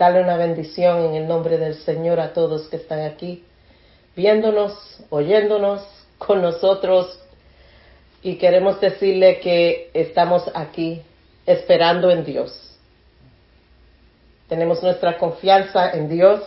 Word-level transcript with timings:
darle 0.00 0.22
una 0.22 0.38
bendición 0.38 1.04
en 1.04 1.14
el 1.14 1.28
nombre 1.28 1.58
del 1.58 1.74
Señor 1.74 2.20
a 2.20 2.32
todos 2.32 2.68
que 2.68 2.76
están 2.76 3.00
aquí, 3.00 3.44
viéndonos, 4.16 4.72
oyéndonos 5.10 5.82
con 6.16 6.40
nosotros. 6.40 7.20
Y 8.22 8.36
queremos 8.36 8.80
decirle 8.80 9.40
que 9.40 9.90
estamos 9.92 10.50
aquí 10.54 11.02
esperando 11.44 12.10
en 12.10 12.24
Dios. 12.24 12.78
Tenemos 14.48 14.82
nuestra 14.82 15.18
confianza 15.18 15.90
en 15.90 16.08
Dios, 16.08 16.40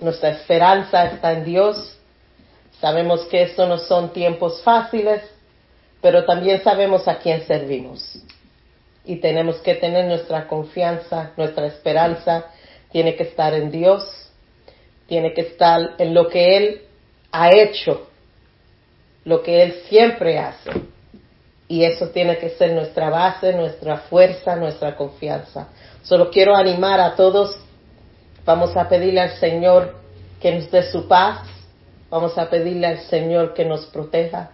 nuestra 0.00 0.30
esperanza 0.30 1.06
está 1.06 1.32
en 1.32 1.44
Dios. 1.44 1.96
Sabemos 2.80 3.24
que 3.26 3.42
estos 3.42 3.68
no 3.68 3.78
son 3.78 4.12
tiempos 4.12 4.60
fáciles, 4.62 5.22
pero 6.02 6.24
también 6.24 6.60
sabemos 6.64 7.06
a 7.06 7.18
quién 7.18 7.46
servimos. 7.46 8.18
Y 9.04 9.16
tenemos 9.16 9.56
que 9.58 9.74
tener 9.74 10.06
nuestra 10.06 10.46
confianza, 10.46 11.32
nuestra 11.36 11.66
esperanza, 11.66 12.46
tiene 12.90 13.16
que 13.16 13.24
estar 13.24 13.52
en 13.54 13.70
Dios, 13.70 14.30
tiene 15.06 15.34
que 15.34 15.42
estar 15.42 15.94
en 15.98 16.14
lo 16.14 16.28
que 16.28 16.56
Él 16.56 16.82
ha 17.32 17.50
hecho, 17.54 18.08
lo 19.24 19.42
que 19.42 19.62
Él 19.62 19.74
siempre 19.88 20.38
hace. 20.38 20.70
Y 21.68 21.84
eso 21.84 22.08
tiene 22.10 22.38
que 22.38 22.50
ser 22.50 22.72
nuestra 22.72 23.10
base, 23.10 23.52
nuestra 23.52 23.98
fuerza, 23.98 24.56
nuestra 24.56 24.96
confianza. 24.96 25.68
Solo 26.02 26.30
quiero 26.30 26.54
animar 26.54 27.00
a 27.00 27.16
todos, 27.16 27.58
vamos 28.44 28.76
a 28.76 28.88
pedirle 28.88 29.20
al 29.20 29.36
Señor 29.38 29.96
que 30.40 30.52
nos 30.52 30.70
dé 30.70 30.82
su 30.90 31.08
paz, 31.08 31.48
vamos 32.10 32.36
a 32.38 32.48
pedirle 32.50 32.86
al 32.86 32.98
Señor 33.00 33.54
que 33.54 33.64
nos 33.64 33.86
proteja, 33.86 34.50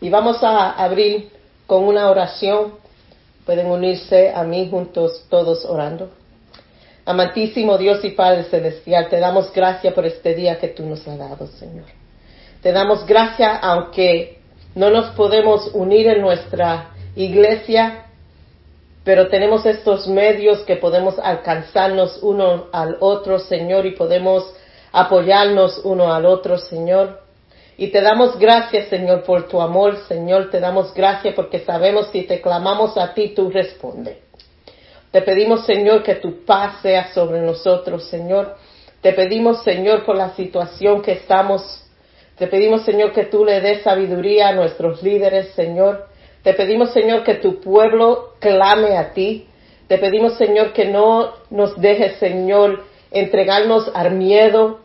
y 0.00 0.10
vamos 0.10 0.42
a 0.42 0.72
abrir 0.72 1.30
con 1.66 1.84
una 1.84 2.10
oración. 2.10 2.74
Pueden 3.44 3.66
unirse 3.66 4.32
a 4.34 4.44
mí 4.44 4.68
juntos 4.70 5.26
todos 5.28 5.64
orando. 5.64 6.10
Amantísimo 7.04 7.78
Dios 7.78 8.04
y 8.04 8.10
Padre 8.10 8.44
Celestial, 8.44 9.08
te 9.08 9.18
damos 9.18 9.52
gracias 9.52 9.92
por 9.92 10.06
este 10.06 10.34
día 10.34 10.58
que 10.58 10.68
tú 10.68 10.84
nos 10.86 11.06
has 11.08 11.18
dado, 11.18 11.48
Señor. 11.48 11.86
Te 12.62 12.70
damos 12.70 13.04
gracias 13.06 13.58
aunque 13.60 14.38
no 14.76 14.90
nos 14.90 15.10
podemos 15.16 15.70
unir 15.74 16.06
en 16.06 16.20
nuestra 16.20 16.90
iglesia, 17.16 18.06
pero 19.02 19.28
tenemos 19.28 19.66
estos 19.66 20.06
medios 20.06 20.60
que 20.60 20.76
podemos 20.76 21.18
alcanzarnos 21.18 22.20
uno 22.22 22.66
al 22.72 22.96
otro, 23.00 23.40
Señor, 23.40 23.84
y 23.84 23.96
podemos 23.96 24.54
apoyarnos 24.92 25.80
uno 25.84 26.12
al 26.12 26.24
otro, 26.24 26.56
Señor. 26.56 27.21
Y 27.82 27.88
te 27.88 28.00
damos 28.00 28.38
gracias, 28.38 28.86
Señor, 28.90 29.24
por 29.24 29.48
tu 29.48 29.60
amor, 29.60 29.96
Señor. 30.06 30.50
Te 30.50 30.60
damos 30.60 30.94
gracias 30.94 31.34
porque 31.34 31.58
sabemos 31.58 32.10
si 32.12 32.22
te 32.22 32.40
clamamos 32.40 32.96
a 32.96 33.12
ti, 33.12 33.30
tú 33.34 33.50
respondes. 33.50 34.18
Te 35.10 35.20
pedimos, 35.20 35.66
Señor, 35.66 36.04
que 36.04 36.14
tu 36.14 36.44
paz 36.44 36.80
sea 36.80 37.12
sobre 37.12 37.40
nosotros, 37.40 38.04
Señor. 38.04 38.54
Te 39.00 39.12
pedimos, 39.12 39.64
Señor, 39.64 40.04
por 40.04 40.16
la 40.16 40.32
situación 40.36 41.02
que 41.02 41.10
estamos. 41.10 41.84
Te 42.38 42.46
pedimos, 42.46 42.84
Señor, 42.84 43.12
que 43.12 43.24
tú 43.24 43.44
le 43.44 43.60
des 43.60 43.82
sabiduría 43.82 44.50
a 44.50 44.54
nuestros 44.54 45.02
líderes, 45.02 45.48
Señor. 45.54 46.06
Te 46.44 46.54
pedimos, 46.54 46.92
Señor, 46.92 47.24
que 47.24 47.34
tu 47.34 47.60
pueblo 47.60 48.34
clame 48.38 48.96
a 48.96 49.12
ti. 49.12 49.48
Te 49.88 49.98
pedimos, 49.98 50.38
Señor, 50.38 50.72
que 50.72 50.84
no 50.84 51.32
nos 51.50 51.76
dejes, 51.80 52.20
Señor, 52.20 52.84
entregarnos 53.10 53.90
al 53.92 54.12
miedo, 54.12 54.78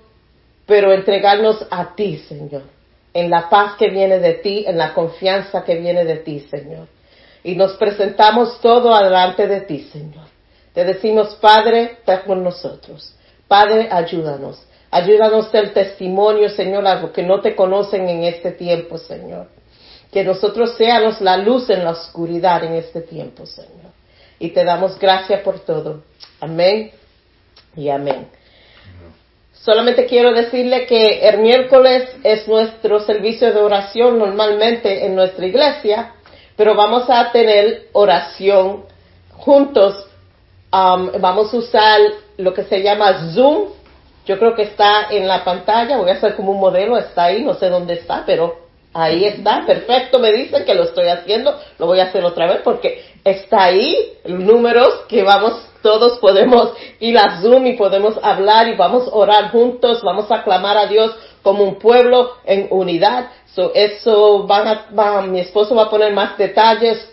pero 0.65 0.91
entregarnos 0.91 1.63
a 1.69 1.93
ti, 1.93 2.17
Señor 2.27 2.75
en 3.17 3.31
la 3.31 3.49
paz 3.49 3.75
que 3.79 3.89
viene 3.89 4.19
de 4.19 4.35
ti, 4.35 4.63
en 4.67 4.77
la 4.77 4.93
confianza 4.93 5.63
que 5.63 5.75
viene 5.75 6.05
de 6.05 6.17
ti, 6.17 6.39
Señor. 6.51 6.87
Y 7.43 7.55
nos 7.55 7.73
presentamos 7.73 8.61
todo 8.61 8.93
adelante 8.93 9.47
de 9.47 9.61
ti, 9.61 9.89
Señor. 9.91 10.27
Te 10.71 10.85
decimos, 10.85 11.33
Padre, 11.41 11.93
está 11.97 12.21
con 12.21 12.43
nosotros. 12.43 13.15
Padre, 13.47 13.89
ayúdanos. 13.91 14.63
Ayúdanos 14.91 15.51
el 15.55 15.73
testimonio, 15.73 16.47
Señor, 16.49 16.85
a 16.85 17.01
los 17.01 17.09
que 17.09 17.23
no 17.23 17.41
te 17.41 17.55
conocen 17.55 18.07
en 18.07 18.23
este 18.23 18.51
tiempo, 18.51 18.99
Señor. 18.99 19.47
Que 20.11 20.23
nosotros 20.23 20.75
seamos 20.77 21.19
la 21.19 21.37
luz 21.37 21.71
en 21.71 21.83
la 21.83 21.91
oscuridad 21.91 22.63
en 22.65 22.73
este 22.73 23.01
tiempo, 23.01 23.47
Señor. 23.47 23.93
Y 24.37 24.49
te 24.49 24.63
damos 24.63 24.99
gracias 24.99 25.41
por 25.41 25.59
todo. 25.61 26.03
Amén 26.39 26.91
y 27.75 27.89
amén. 27.89 28.27
Solamente 29.63 30.05
quiero 30.05 30.31
decirle 30.31 30.85
que 30.85 31.27
el 31.27 31.39
miércoles 31.39 32.09
es 32.23 32.47
nuestro 32.47 33.01
servicio 33.01 33.53
de 33.53 33.59
oración 33.59 34.17
normalmente 34.17 35.05
en 35.05 35.15
nuestra 35.15 35.45
iglesia, 35.45 36.13
pero 36.55 36.73
vamos 36.73 37.09
a 37.09 37.31
tener 37.31 37.87
oración 37.93 38.85
juntos. 39.31 40.07
Um, 40.71 41.11
vamos 41.19 41.53
a 41.53 41.57
usar 41.57 41.99
lo 42.37 42.53
que 42.53 42.63
se 42.63 42.81
llama 42.81 43.31
Zoom. 43.33 43.69
Yo 44.25 44.37
creo 44.37 44.55
que 44.55 44.63
está 44.63 45.07
en 45.09 45.27
la 45.27 45.43
pantalla. 45.43 45.97
Voy 45.97 46.09
a 46.09 46.13
hacer 46.13 46.35
como 46.35 46.51
un 46.51 46.59
modelo. 46.59 46.97
Está 46.97 47.25
ahí. 47.25 47.43
No 47.43 47.53
sé 47.53 47.69
dónde 47.69 47.93
está, 47.93 48.23
pero 48.25 48.57
ahí 48.93 49.25
está. 49.25 49.65
Perfecto. 49.65 50.19
Me 50.19 50.31
dicen 50.33 50.65
que 50.65 50.75
lo 50.75 50.83
estoy 50.83 51.07
haciendo. 51.07 51.57
Lo 51.77 51.85
voy 51.85 51.99
a 51.99 52.05
hacer 52.05 52.25
otra 52.25 52.47
vez 52.47 52.61
porque 52.63 53.03
está 53.31 53.65
ahí. 53.65 54.13
Números 54.25 55.05
que 55.07 55.23
vamos 55.23 55.67
todos 55.81 56.19
podemos 56.19 56.73
ir 56.99 57.17
a 57.17 57.39
Zoom 57.41 57.65
y 57.67 57.73
podemos 57.77 58.15
hablar 58.21 58.67
y 58.67 58.75
vamos 58.75 59.07
a 59.07 59.15
orar 59.15 59.51
juntos, 59.51 60.01
vamos 60.03 60.29
a 60.31 60.43
clamar 60.43 60.77
a 60.77 60.87
Dios 60.87 61.15
como 61.43 61.63
un 61.63 61.75
pueblo 61.79 62.33
en 62.43 62.67
unidad. 62.71 63.29
So, 63.53 63.71
eso 63.73 64.45
van 64.45 64.67
a, 64.67 65.21
mi 65.21 65.39
esposo 65.39 65.75
va 65.75 65.83
a 65.83 65.89
poner 65.89 66.13
más 66.13 66.37
detalles 66.37 67.09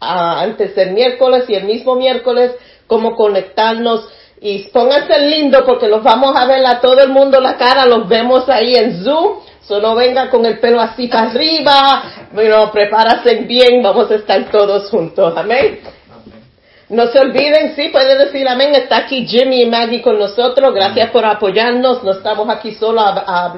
ah, 0.00 0.40
antes 0.40 0.74
del 0.74 0.92
miércoles 0.92 1.44
y 1.48 1.54
el 1.54 1.64
mismo 1.64 1.94
miércoles 1.94 2.56
cómo 2.86 3.14
conectarnos 3.14 4.08
y 4.40 4.64
pónganse 4.68 5.18
lindo 5.20 5.64
porque 5.64 5.88
los 5.88 6.02
vamos 6.02 6.34
a 6.36 6.46
ver 6.46 6.64
a 6.66 6.80
todo 6.80 7.00
el 7.00 7.10
mundo 7.10 7.40
la 7.40 7.56
cara, 7.56 7.86
los 7.86 8.08
vemos 8.08 8.48
ahí 8.48 8.74
en 8.74 9.04
Zoom. 9.04 9.38
So 9.68 9.80
no 9.80 9.94
vengan 9.94 10.30
con 10.30 10.46
el 10.46 10.58
pelo 10.60 10.80
así 10.80 11.08
para 11.08 11.30
arriba, 11.30 12.02
bueno, 12.32 12.72
prepárense 12.72 13.34
bien, 13.42 13.82
vamos 13.82 14.10
a 14.10 14.14
estar 14.14 14.50
todos 14.50 14.88
juntos, 14.88 15.34
amén. 15.36 15.80
No 16.88 17.06
se 17.08 17.18
olviden, 17.18 17.76
sí, 17.76 17.90
pueden 17.90 18.16
decir 18.16 18.48
amén. 18.48 18.74
Está 18.74 18.96
aquí 19.00 19.26
Jimmy 19.26 19.64
y 19.64 19.66
Maggie 19.66 20.00
con 20.00 20.18
nosotros. 20.18 20.72
Gracias 20.72 21.10
por 21.10 21.22
apoyarnos. 21.22 22.02
No 22.02 22.12
estamos 22.12 22.48
aquí 22.48 22.72
solo, 22.72 23.02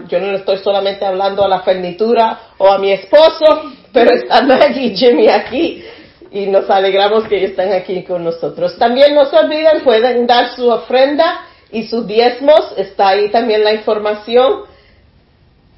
yo 0.09 0.19
no 0.19 0.32
estoy 0.32 0.59
solamente 0.59 1.04
hablando 1.04 1.44
a 1.44 1.48
la 1.48 1.60
fernitura 1.60 2.41
o 2.59 2.72
a 2.72 2.78
mi 2.78 2.91
esposo, 2.91 3.71
pero 3.92 4.12
está 4.12 4.42
Maggie 4.42 4.87
y 4.87 4.97
Jimmy 4.97 5.28
aquí 5.28 5.84
y 6.32 6.47
nos 6.47 6.69
alegramos 6.71 7.28
que 7.28 7.44
están 7.44 7.72
aquí 7.72 8.03
con 8.03 8.25
nosotros. 8.25 8.77
También 8.78 9.15
no 9.15 9.27
se 9.27 9.37
olviden, 9.37 9.82
pueden 9.84 10.27
dar 10.27 10.56
su 10.56 10.69
ofrenda 10.69 11.42
y 11.71 11.84
sus 11.84 12.09
diezmos. 12.09 12.72
Está 12.77 13.10
ahí 13.10 13.31
también 13.31 13.62
la 13.62 13.75
información. 13.75 14.62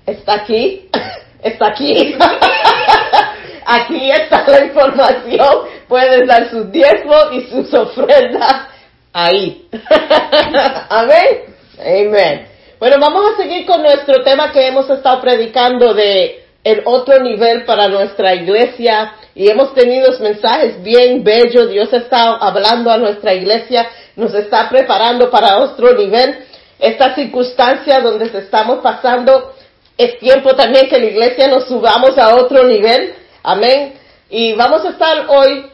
Está 0.07 0.35
aquí. 0.35 0.89
Está 1.43 1.69
aquí. 1.69 2.17
Aquí 3.65 4.11
está 4.11 4.45
la 4.49 4.65
información. 4.65 5.69
Pueden 5.87 6.27
dar 6.27 6.51
sus 6.51 6.71
diezmos 6.73 7.29
y 7.33 7.43
sus 7.43 7.73
ofrendas 7.73 8.67
ahí. 9.13 9.69
Amén. 10.89 11.55
Amén. 11.79 12.49
Bueno, 12.79 12.97
vamos 13.01 13.33
a 13.33 13.37
seguir 13.37 13.65
con 13.65 13.83
nuestro 13.83 14.25
tema 14.25 14.51
que 14.51 14.67
hemos 14.67 14.91
estado 14.91 15.21
predicando 15.21 15.95
de 15.95 16.45
el 16.65 16.83
otro 16.85 17.21
nivel 17.23 17.65
para 17.65 17.89
nuestra 17.89 18.35
iglesia 18.35 19.15
y 19.35 19.49
hemos 19.49 19.75
tenido 19.75 20.11
mensajes 20.19 20.83
bien 20.83 21.23
bellos. 21.23 21.71
Dios 21.71 21.93
está 21.93 22.35
hablando 22.35 22.91
a 22.91 22.99
nuestra 22.99 23.35
iglesia, 23.35 23.89
nos 24.17 24.35
está 24.35 24.69
preparando 24.69 25.31
para 25.31 25.59
otro 25.59 25.95
nivel. 25.95 26.45
Esta 26.79 27.15
circunstancia 27.15 28.01
donde 28.01 28.27
estamos 28.37 28.81
pasando 28.81 29.52
es 29.97 30.19
tiempo 30.19 30.55
también 30.55 30.89
que 30.89 30.99
la 30.99 31.07
iglesia 31.07 31.49
nos 31.49 31.67
subamos 31.69 32.17
a 32.19 32.37
otro 32.37 32.65
nivel. 32.65 33.15
Amén. 33.43 33.95
Y 34.31 34.55
vamos 34.55 34.85
a 34.85 34.91
estar 34.91 35.27
hoy. 35.29 35.67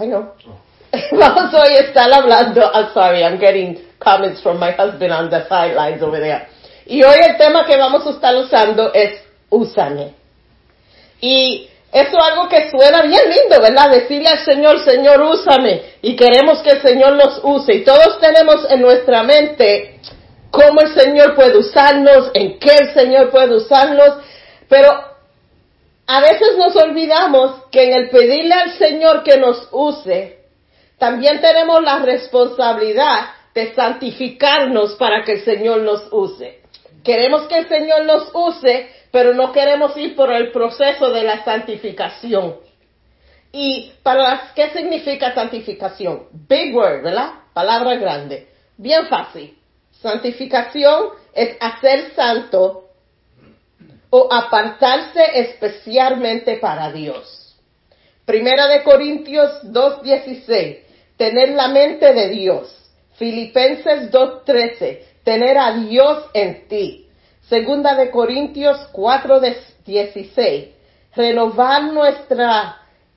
I 0.00 0.06
know. 0.06 0.32
vamos 1.12 1.54
hoy 1.54 1.74
a 1.74 1.80
estar 1.80 2.12
hablando. 2.12 2.60
I'm 2.72 2.92
sorry, 2.92 3.22
I'm 3.22 3.38
getting 3.38 3.78
comments 3.98 4.42
from 4.42 4.58
my 4.58 4.72
husband 4.72 5.12
on 5.12 5.30
the 5.30 5.46
sidelines 5.48 6.02
over 6.02 6.20
there. 6.20 6.48
Y 6.86 7.02
hoy 7.02 7.16
el 7.26 7.36
tema 7.36 7.64
que 7.64 7.76
vamos 7.76 8.06
a 8.06 8.10
estar 8.10 8.34
usando 8.36 8.92
es 8.92 9.20
úsame. 9.48 10.14
Y 11.20 11.68
eso 11.90 12.18
es 12.18 12.24
algo 12.24 12.48
que 12.48 12.70
suena 12.70 13.02
bien 13.02 13.22
lindo, 13.30 13.60
¿verdad? 13.60 13.90
Decirle 13.90 14.28
al 14.28 14.44
Señor, 14.44 14.80
Señor, 14.80 15.22
úsame. 15.22 15.80
Y 16.02 16.16
queremos 16.16 16.58
que 16.58 16.70
el 16.70 16.82
Señor 16.82 17.12
nos 17.12 17.40
use. 17.42 17.74
Y 17.76 17.84
todos 17.84 18.20
tenemos 18.20 18.68
en 18.68 18.82
nuestra 18.82 19.22
mente 19.22 20.00
cómo 20.54 20.80
el 20.82 20.94
Señor 20.94 21.34
puede 21.34 21.58
usarnos, 21.58 22.30
en 22.32 22.58
qué 22.60 22.70
el 22.80 22.94
Señor 22.94 23.30
puede 23.30 23.56
usarnos. 23.56 24.18
Pero 24.68 24.88
a 26.06 26.20
veces 26.20 26.56
nos 26.56 26.76
olvidamos 26.76 27.64
que 27.72 27.84
en 27.84 27.92
el 27.94 28.10
pedirle 28.10 28.54
al 28.54 28.70
Señor 28.78 29.24
que 29.24 29.36
nos 29.36 29.68
use, 29.72 30.38
también 30.98 31.40
tenemos 31.40 31.82
la 31.82 31.98
responsabilidad 31.98 33.30
de 33.52 33.74
santificarnos 33.74 34.94
para 34.94 35.24
que 35.24 35.32
el 35.32 35.44
Señor 35.44 35.80
nos 35.80 36.06
use. 36.12 36.60
Queremos 37.02 37.42
que 37.42 37.58
el 37.58 37.68
Señor 37.68 38.04
nos 38.04 38.30
use, 38.32 38.88
pero 39.10 39.34
no 39.34 39.52
queremos 39.52 39.96
ir 39.96 40.14
por 40.14 40.32
el 40.32 40.52
proceso 40.52 41.10
de 41.10 41.24
la 41.24 41.44
santificación. 41.44 42.56
Y 43.52 43.92
para 44.02 44.52
¿qué 44.54 44.70
significa 44.70 45.34
santificación? 45.34 46.26
Big 46.48 46.74
word, 46.74 47.02
¿verdad? 47.02 47.30
Palabra 47.52 47.96
grande. 47.96 48.48
Bien 48.76 49.06
fácil. 49.06 49.56
Santificación 50.04 51.12
es 51.32 51.56
hacer 51.60 52.12
santo 52.14 52.90
o 54.10 54.28
apartarse 54.30 55.22
especialmente 55.32 56.58
para 56.58 56.92
Dios. 56.92 57.56
Primera 58.26 58.68
de 58.68 58.82
Corintios 58.82 59.50
2.16, 59.64 60.80
tener 61.16 61.52
la 61.52 61.68
mente 61.68 62.12
de 62.12 62.28
Dios. 62.28 62.92
Filipenses 63.14 64.12
2.13, 64.12 65.00
tener 65.24 65.56
a 65.56 65.72
Dios 65.72 66.26
en 66.34 66.68
ti. 66.68 67.08
Segunda 67.48 67.94
de 67.94 68.10
Corintios 68.10 68.76
4.16, 68.92 70.68
renovar 71.16 71.82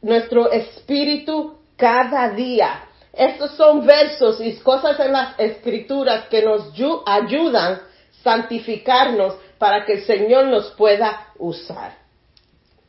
nuestro 0.01 0.51
espíritu 0.54 1.57
cada 1.75 2.30
día. 2.30 2.87
Estos 3.18 3.52
son 3.52 3.86
versos 3.86 4.40
y 4.40 4.54
cosas 4.58 5.00
en 5.00 5.12
las 5.12 5.40
escrituras 5.40 6.28
que 6.28 6.44
nos 6.44 6.72
ayudan 7.06 7.74
a 7.74 7.81
santificarnos 8.24 9.36
para 9.58 9.86
que 9.86 9.94
el 9.94 10.06
Señor 10.06 10.46
nos 10.46 10.69
pueda 10.72 11.28
usar. 11.40 11.98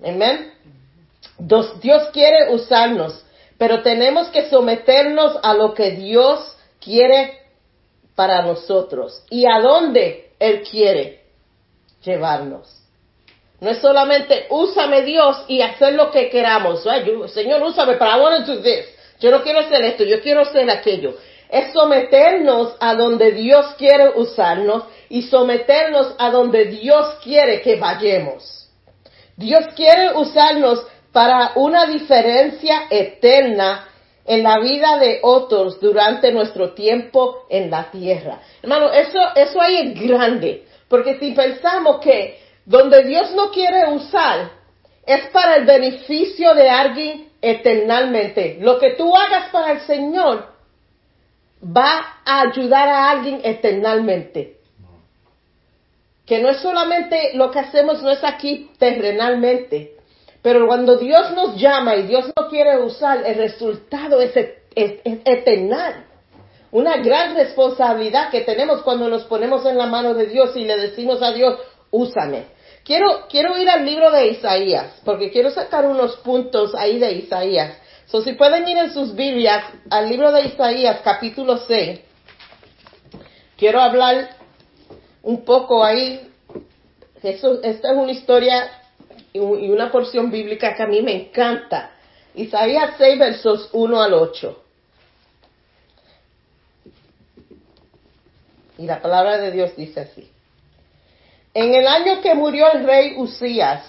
Amén. 0.05 0.53
Dios 1.39 2.11
quiere 2.13 2.53
usarnos, 2.53 3.25
pero 3.57 3.83
tenemos 3.83 4.29
que 4.29 4.51
someternos 4.51 5.39
a 5.43 5.55
lo 5.55 5.73
que 5.73 5.93
Dios 5.93 6.57
quiere 6.79 7.39
para 8.15 8.43
nosotros 8.43 9.23
y 9.31 9.47
a 9.47 9.61
dónde 9.61 10.33
Él 10.39 10.63
quiere 10.69 11.23
llevarnos. 12.05 12.75
No 13.61 13.71
es 13.71 13.79
solamente 13.79 14.47
úsame 14.51 15.03
Dios 15.03 15.45
y 15.49 15.63
hacer 15.63 15.95
lo 15.95 16.11
que 16.11 16.29
queramos. 16.29 16.85
Señor, 17.33 17.63
úsame, 17.63 17.95
pero 17.95 18.11
I 18.11 18.21
want 18.21 18.47
to 18.47 18.57
do 18.57 18.63
this. 18.63 18.98
Yo 19.21 19.31
no 19.31 19.43
quiero 19.43 19.61
hacer 19.61 19.85
esto, 19.85 20.05
yo 20.05 20.21
quiero 20.21 20.43
hacer 20.43 20.71
aquello. 20.71 21.17
Es 21.49 21.73
someternos 21.73 22.77
a 22.79 22.95
donde 22.95 23.33
Dios 23.33 23.75
quiere 23.79 24.11
usarnos 24.17 24.85
y 25.09 25.23
someternos 25.23 26.15
a 26.19 26.31
donde 26.31 26.67
Dios 26.67 27.17
quiere 27.23 27.63
que 27.63 27.77
vayamos. 27.77 28.69
Dios 29.37 29.67
quiere 29.75 30.15
usarnos 30.15 30.87
para 31.13 31.53
una 31.55 31.87
diferencia 31.87 32.87
eterna 32.91 33.89
en 34.25 34.43
la 34.43 34.59
vida 34.61 34.99
de 34.99 35.21
otros 35.23 35.81
durante 35.81 36.31
nuestro 36.33 36.75
tiempo 36.75 37.47
en 37.49 37.71
la 37.71 37.91
tierra. 37.91 38.41
Hermano, 38.63 38.93
eso, 38.93 39.19
eso 39.35 39.61
ahí 39.61 39.79
es 39.79 40.01
grande, 40.01 40.67
porque 40.89 41.19
si 41.19 41.33
pensamos 41.33 42.01
que 42.01 42.39
donde 42.67 43.05
Dios 43.05 43.33
no 43.33 43.51
quiere 43.51 43.89
usar 43.91 44.51
es 45.07 45.31
para 45.31 45.57
el 45.57 45.65
beneficio 45.65 46.55
de 46.55 46.69
alguien 46.69 47.28
eternamente, 47.41 48.59
lo 48.61 48.79
que 48.79 48.95
tú 48.95 49.15
hagas 49.17 49.51
para 49.51 49.73
el 49.73 49.81
Señor 49.83 50.47
va 51.65 52.21
a 52.25 52.43
ayudar 52.43 52.89
a 52.89 53.11
alguien 53.11 53.41
eternamente. 53.45 54.57
Que 56.27 56.41
no 56.43 56.51
es 56.51 56.59
solamente 56.59 57.33
lo 57.35 57.51
que 57.51 57.61
hacemos, 57.61 58.03
no 58.03 58.11
es 58.11 58.23
aquí 58.23 58.71
terrenalmente, 58.79 59.99
pero 60.43 60.67
cuando 60.67 60.97
Dios 60.97 61.33
nos 61.33 61.57
llama 61.57 61.97
y 61.97 62.03
Dios 62.03 62.31
no 62.37 62.49
quiere 62.49 62.79
usar, 62.79 63.25
el 63.27 63.37
resultado 63.37 64.21
es, 64.21 64.33
eternal. 64.75 66.05
Una 66.71 66.99
gran 66.99 67.35
responsabilidad 67.35 68.31
que 68.31 68.43
tenemos 68.43 68.83
cuando 68.83 69.09
nos 69.09 69.25
ponemos 69.25 69.65
en 69.67 69.79
la 69.79 69.87
mano 69.87 70.15
de 70.15 70.27
Dios 70.27 70.55
y 70.55 70.65
le 70.65 70.77
decimos 70.77 71.23
a 71.23 71.33
Dios, 71.33 71.59
úsame. 71.91 72.45
Quiero, 72.89 73.27
quiero 73.29 73.59
ir 73.59 73.69
al 73.69 73.85
libro 73.85 74.11
de 74.11 74.29
Isaías, 74.29 74.95
porque 75.05 75.31
quiero 75.31 75.51
sacar 75.51 75.85
unos 75.85 76.17
puntos 76.21 76.75
ahí 76.75 76.99
de 76.99 77.13
Isaías. 77.13 77.77
So, 78.07 78.23
si 78.23 78.33
pueden 78.33 78.67
ir 78.67 78.79
en 78.79 78.95
sus 78.95 79.15
Biblias 79.15 79.63
al 79.91 80.09
libro 80.09 80.33
de 80.33 80.47
Isaías, 80.47 81.03
capítulo 81.05 81.59
6. 81.59 82.01
Quiero 83.59 83.83
hablar 83.83 84.31
un 85.23 85.45
poco 85.45 85.85
ahí. 85.85 86.33
esta 87.23 87.91
es 87.91 87.95
una 87.95 88.11
historia 88.11 88.71
y 89.35 89.39
una 89.39 89.93
porción 89.93 90.31
bíblica 90.31 90.75
que 90.75 90.83
a 90.83 90.87
mí 90.87 91.03
me 91.03 91.27
encanta. 91.27 91.91
Isaías 92.35 92.95
6, 92.97 93.19
versos 93.19 93.69
1 93.75 94.01
al 94.03 94.15
8. 94.15 94.63
Y 98.79 98.87
la 98.87 99.03
palabra 99.03 99.37
de 99.37 99.51
Dios 99.51 99.77
dice 99.77 100.01
así. 100.01 100.38
En 101.61 101.75
el 101.75 101.89
año 101.89 102.21
que 102.21 102.37
murió 102.37 102.71
el 102.73 102.85
rey 102.85 103.15
Usías, 103.17 103.83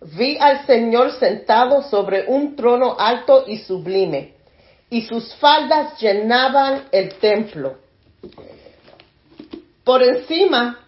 vi 0.00 0.38
al 0.38 0.64
Señor 0.64 1.10
sentado 1.18 1.82
sobre 1.82 2.26
un 2.28 2.54
trono 2.54 2.94
alto 2.96 3.42
y 3.48 3.58
sublime, 3.58 4.34
y 4.90 5.02
sus 5.02 5.34
faldas 5.34 6.00
llenaban 6.00 6.84
el 6.92 7.14
templo. 7.14 7.78
Por 9.82 10.04
encima, 10.04 10.78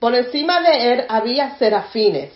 por 0.00 0.16
encima 0.16 0.60
de 0.60 0.92
él 0.92 1.04
había 1.08 1.56
serafines 1.56 2.32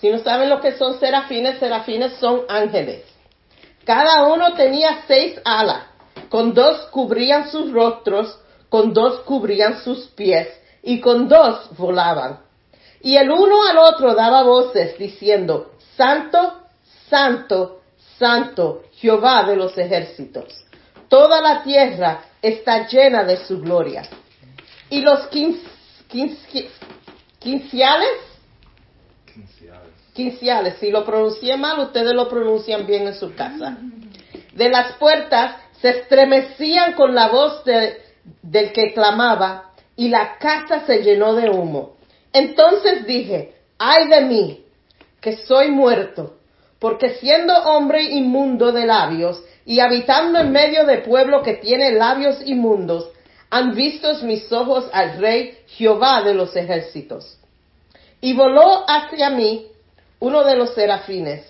si 0.00 0.08
no 0.08 0.18
saben 0.20 0.48
lo 0.48 0.60
que 0.60 0.72
son 0.72 0.98
serafines, 0.98 1.58
serafines 1.58 2.12
son 2.14 2.42
ángeles. 2.48 3.02
Cada 3.84 4.28
uno 4.28 4.54
tenía 4.54 5.02
seis 5.06 5.38
alas, 5.44 5.84
con 6.28 6.54
dos 6.54 6.86
cubrían 6.92 7.50
sus 7.50 7.72
rostros, 7.72 8.38
con 8.68 8.94
dos 8.94 9.20
cubrían 9.20 9.82
sus 9.82 10.06
pies, 10.08 10.48
y 10.82 11.00
con 11.00 11.28
dos 11.28 11.70
volaban. 11.76 12.40
Y 13.02 13.16
el 13.16 13.30
uno 13.30 13.64
al 13.64 13.78
otro 13.78 14.14
daba 14.14 14.42
voces 14.42 14.98
diciendo, 14.98 15.72
Santo, 15.96 16.62
Santo, 17.08 17.80
Santo, 18.18 18.82
Jehová 18.94 19.44
de 19.44 19.56
los 19.56 19.76
ejércitos. 19.78 20.64
Toda 21.08 21.40
la 21.40 21.62
tierra 21.62 22.24
está 22.42 22.86
llena 22.86 23.24
de 23.24 23.38
su 23.38 23.60
gloria. 23.60 24.02
Y 24.90 25.00
los 25.00 25.28
quinciales 25.28 26.48
quinciales. 30.20 30.74
Si 30.78 30.90
lo 30.90 31.04
pronuncié 31.04 31.56
mal, 31.56 31.78
ustedes 31.80 32.12
lo 32.12 32.28
pronuncian 32.28 32.86
bien 32.86 33.06
en 33.06 33.14
su 33.14 33.34
casa. 33.34 33.78
De 34.54 34.68
las 34.68 34.92
puertas 34.94 35.56
se 35.80 36.00
estremecían 36.00 36.92
con 36.92 37.14
la 37.14 37.28
voz 37.28 37.64
del 37.64 38.72
que 38.72 38.92
clamaba 38.92 39.69
y 40.00 40.08
la 40.08 40.38
casa 40.38 40.86
se 40.86 41.02
llenó 41.02 41.34
de 41.34 41.50
humo. 41.50 41.96
Entonces 42.32 43.06
dije, 43.06 43.52
ay 43.76 44.08
de 44.08 44.22
mí, 44.22 44.64
que 45.20 45.36
soy 45.36 45.70
muerto, 45.70 46.36
porque 46.78 47.16
siendo 47.16 47.54
hombre 47.64 48.04
inmundo 48.04 48.72
de 48.72 48.86
labios 48.86 49.44
y 49.66 49.80
habitando 49.80 50.38
en 50.38 50.52
medio 50.52 50.86
de 50.86 51.02
pueblo 51.02 51.42
que 51.42 51.52
tiene 51.52 51.92
labios 51.92 52.38
inmundos, 52.46 53.10
han 53.50 53.74
visto 53.74 54.14
mis 54.22 54.50
ojos 54.50 54.88
al 54.90 55.18
rey 55.18 55.58
Jehová 55.66 56.22
de 56.22 56.32
los 56.32 56.56
ejércitos. 56.56 57.36
Y 58.22 58.32
voló 58.32 58.88
hacia 58.88 59.28
mí 59.28 59.66
uno 60.18 60.44
de 60.44 60.56
los 60.56 60.72
serafines, 60.72 61.44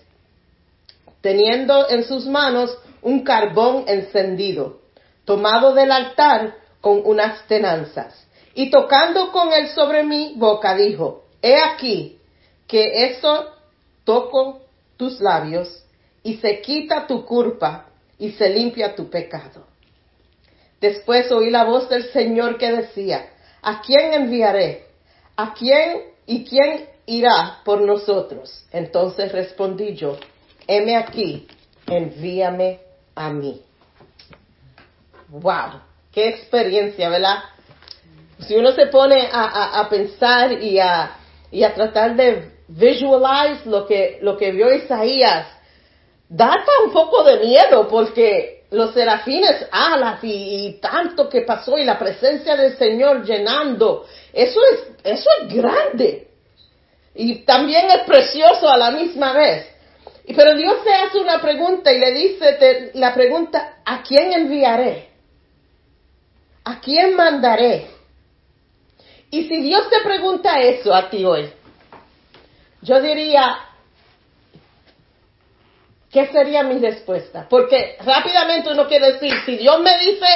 teniendo 1.21 1.89
en 1.89 2.03
sus 2.03 2.27
manos 2.27 2.77
un 3.01 3.23
carbón 3.23 3.85
encendido, 3.87 4.81
tomado 5.25 5.73
del 5.73 5.93
altar 5.93 6.57
con 6.81 7.03
unas 7.05 7.47
tenanzas, 7.47 8.27
y 8.55 8.71
tocando 8.71 9.33
con 9.33 9.53
él 9.53 9.69
sobre 9.69 10.03
mi 10.05 10.35
boca, 10.37 10.75
dijo, 10.75 11.25
He 11.43 11.57
aquí 11.57 12.19
que 12.67 13.07
eso 13.07 13.53
toco 14.05 14.63
tus 14.97 15.21
labios, 15.21 15.85
y 16.23 16.35
se 16.37 16.61
quita 16.61 17.07
tu 17.07 17.25
culpa, 17.25 17.87
y 18.19 18.33
se 18.33 18.51
limpia 18.51 18.95
tu 18.95 19.09
pecado. 19.09 19.67
Después 20.81 21.31
oí 21.33 21.51
la 21.51 21.65
voz 21.65 21.89
del 21.89 22.11
Señor 22.13 22.59
que 22.59 22.71
decía, 22.71 23.31
¿a 23.63 23.81
quién 23.81 24.13
enviaré? 24.15 24.87
¿A 25.37 25.55
quién 25.55 26.03
y 26.27 26.45
quién 26.45 26.87
irá 27.07 27.61
por 27.65 27.81
nosotros. 27.81 28.65
Entonces 28.73 29.33
respondí 29.33 29.95
yo, 29.95 30.19
heme 30.67 30.97
aquí, 30.97 31.49
envíame 31.87 32.81
a 33.15 33.31
mí. 33.31 33.61
Wow, 35.29 35.81
qué 36.13 36.29
experiencia, 36.29 37.09
¿verdad? 37.09 37.39
Si 38.47 38.55
uno 38.57 38.73
se 38.73 38.87
pone 38.87 39.29
a, 39.33 39.87
pensar 39.91 40.53
y 40.53 40.79
a, 40.79 41.17
y 41.51 41.63
a 41.63 41.75
tratar 41.75 42.17
de 42.17 42.61
visualize 42.69 43.69
lo 43.69 43.87
que, 43.87 44.19
lo 44.23 44.37
que 44.37 44.53
vio 44.53 44.73
Isaías, 44.73 45.47
da 46.29 46.57
un 46.85 46.93
poco 46.93 47.25
de 47.25 47.39
miedo 47.41 47.89
porque 47.89 48.65
los 48.71 48.95
serafines 48.95 49.67
alas 49.73 50.21
y, 50.23 50.79
tanto 50.81 51.29
que 51.29 51.43
pasó 51.43 51.77
y 51.77 51.85
la 51.85 51.99
presencia 51.99 52.57
del 52.57 52.77
Señor 52.77 53.25
llenando, 53.25 54.07
eso 54.33 54.61
es, 54.73 54.81
eso 55.03 55.29
es 55.41 55.55
grande 55.55 56.29
y 57.15 57.45
también 57.45 57.91
es 57.91 58.03
precioso 58.03 58.69
a 58.69 58.77
la 58.77 58.91
misma 58.93 59.33
vez. 59.33 59.67
Pero 60.25 60.55
Dios 60.55 60.85
te 60.85 60.95
hace 60.95 61.19
una 61.19 61.41
pregunta 61.41 61.93
y 61.93 61.99
le 61.99 62.13
dice 62.13 62.91
la 62.95 63.13
pregunta, 63.13 63.81
¿a 63.85 64.03
quién 64.03 64.33
enviaré? 64.33 65.09
¿A 66.65 66.81
quién 66.81 67.17
mandaré? 67.17 67.89
Y 69.31 69.49
si 69.49 69.63
Dios 69.63 69.89
te 69.89 70.01
pregunta 70.01 70.61
eso 70.61 70.93
a 70.93 71.09
ti 71.09 71.25
hoy, 71.25 71.51
yo 72.83 73.01
diría, 73.01 73.59
¿qué 76.11 76.27
sería 76.27 76.63
mi 76.65 76.79
respuesta? 76.79 77.47
Porque 77.49 77.97
rápidamente 78.05 78.73
uno 78.73 78.89
quiere 78.89 79.13
decir, 79.13 79.33
si 79.47 79.57
Dios 79.57 79.81
me 79.81 79.97
dice, 79.99 80.27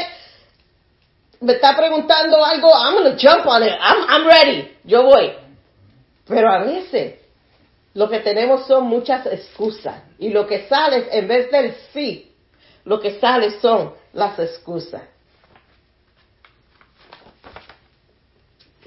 me 1.41 1.55
está 1.55 1.77
preguntando 1.77 2.45
algo, 2.45 2.71
I'm 2.71 2.95
going 2.95 3.17
to 3.17 3.19
jump 3.19 3.47
on 3.47 3.63
it, 3.63 3.73
I'm, 3.81 4.07
I'm 4.09 4.27
ready, 4.27 4.77
yo 4.85 5.03
voy. 5.03 5.33
Pero 6.27 6.51
a 6.51 6.59
veces 6.61 7.17
lo 7.95 8.09
que 8.09 8.21
tenemos 8.21 8.67
son 8.67 8.85
muchas 8.85 9.27
excusas 9.27 10.03
y 10.19 10.31
lo 10.31 10.47
que 10.47 10.69
sale 10.69 11.09
en 11.11 11.27
vez 11.27 11.51
del 11.51 11.75
sí, 11.93 12.33
lo 12.85 13.01
que 13.01 13.19
sale 13.19 13.61
son 13.61 13.95
las 14.13 14.39
excusas. 14.39 15.03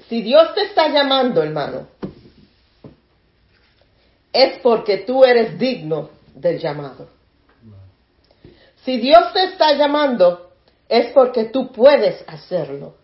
Si 0.08 0.22
Dios 0.22 0.54
te 0.54 0.62
está 0.62 0.88
llamando, 0.88 1.42
hermano, 1.42 1.86
es 4.32 4.58
porque 4.60 4.98
tú 4.98 5.24
eres 5.24 5.58
digno 5.58 6.10
del 6.34 6.58
llamado. 6.58 7.08
Si 8.84 8.96
Dios 8.98 9.32
te 9.34 9.44
está 9.44 9.74
llamando, 9.74 10.52
es 10.88 11.12
porque 11.12 11.44
tú 11.44 11.72
puedes 11.72 12.24
hacerlo. 12.26 12.94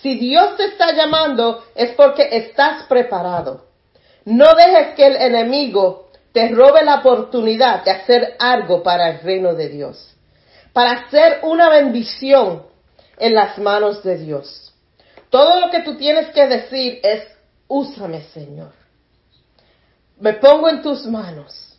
Si 0.00 0.18
Dios 0.18 0.56
te 0.56 0.66
está 0.66 0.92
llamando, 0.92 1.64
es 1.74 1.92
porque 1.92 2.28
estás 2.30 2.84
preparado. 2.84 3.66
No 4.24 4.54
dejes 4.54 4.94
que 4.94 5.06
el 5.06 5.16
enemigo 5.16 6.08
te 6.32 6.48
robe 6.48 6.84
la 6.84 6.96
oportunidad 6.96 7.84
de 7.84 7.90
hacer 7.90 8.36
algo 8.38 8.82
para 8.82 9.10
el 9.10 9.20
reino 9.20 9.54
de 9.54 9.68
Dios, 9.68 10.14
para 10.72 10.92
hacer 10.92 11.40
una 11.42 11.68
bendición 11.68 12.64
en 13.18 13.34
las 13.34 13.58
manos 13.58 14.02
de 14.02 14.18
Dios. 14.18 14.73
Todo 15.34 15.58
lo 15.58 15.68
que 15.68 15.80
tú 15.80 15.96
tienes 15.96 16.30
que 16.30 16.46
decir 16.46 17.00
es, 17.02 17.26
úsame 17.66 18.22
Señor. 18.22 18.70
Me 20.20 20.34
pongo 20.34 20.68
en 20.68 20.80
tus 20.80 21.08
manos. 21.08 21.76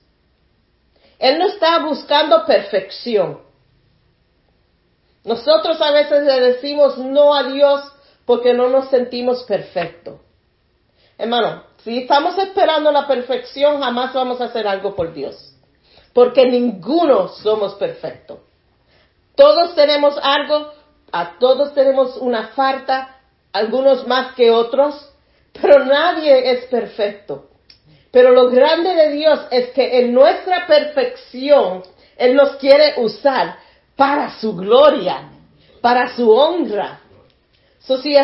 Él 1.18 1.40
no 1.40 1.48
está 1.48 1.80
buscando 1.80 2.46
perfección. 2.46 3.40
Nosotros 5.24 5.80
a 5.80 5.92
veces 5.92 6.26
le 6.26 6.42
decimos 6.42 6.98
no 6.98 7.34
a 7.34 7.44
Dios 7.44 7.82
porque 8.26 8.54
no 8.54 8.68
nos 8.68 8.90
sentimos 8.90 9.44
perfectos. 9.44 10.20
Hermano, 11.18 11.64
si 11.78 12.00
estamos 12.00 12.38
esperando 12.38 12.92
la 12.92 13.08
perfección, 13.08 13.80
jamás 13.80 14.14
vamos 14.14 14.42
a 14.42 14.48
hacer 14.48 14.68
algo 14.68 14.98
por 14.98 15.14
Dios. 15.14 15.56
Porque 16.12 16.46
ninguno 16.46 17.30
somos 17.30 17.76
perfectos. 17.76 18.40
Todos 19.34 19.76
tenemos 19.76 20.20
algo, 20.22 20.74
a 21.10 21.40
todos 21.40 21.74
tenemos 21.74 22.18
una 22.18 22.50
falta, 22.50 23.15
algunos 23.56 24.06
más 24.06 24.36
que 24.36 24.52
otros, 24.52 25.10
pero 25.54 25.86
nadie 25.86 26.52
es 26.52 26.66
perfecto. 26.66 27.50
Pero 28.12 28.32
lo 28.32 28.50
grande 28.50 28.94
de 28.94 29.12
Dios 29.12 29.40
es 29.50 29.70
que 29.70 30.00
en 30.00 30.14
nuestra 30.14 30.68
perfección, 30.68 31.84
Él 32.18 32.36
nos 32.36 32.58
quiere 32.58 32.96
usar 32.98 33.58
para 33.96 34.38
su 34.40 34.56
gloria, 34.56 35.30
para 35.82 36.14
su 36.16 36.30
honra. 36.30 37.00
So, 37.80 37.98
si 38.02 38.16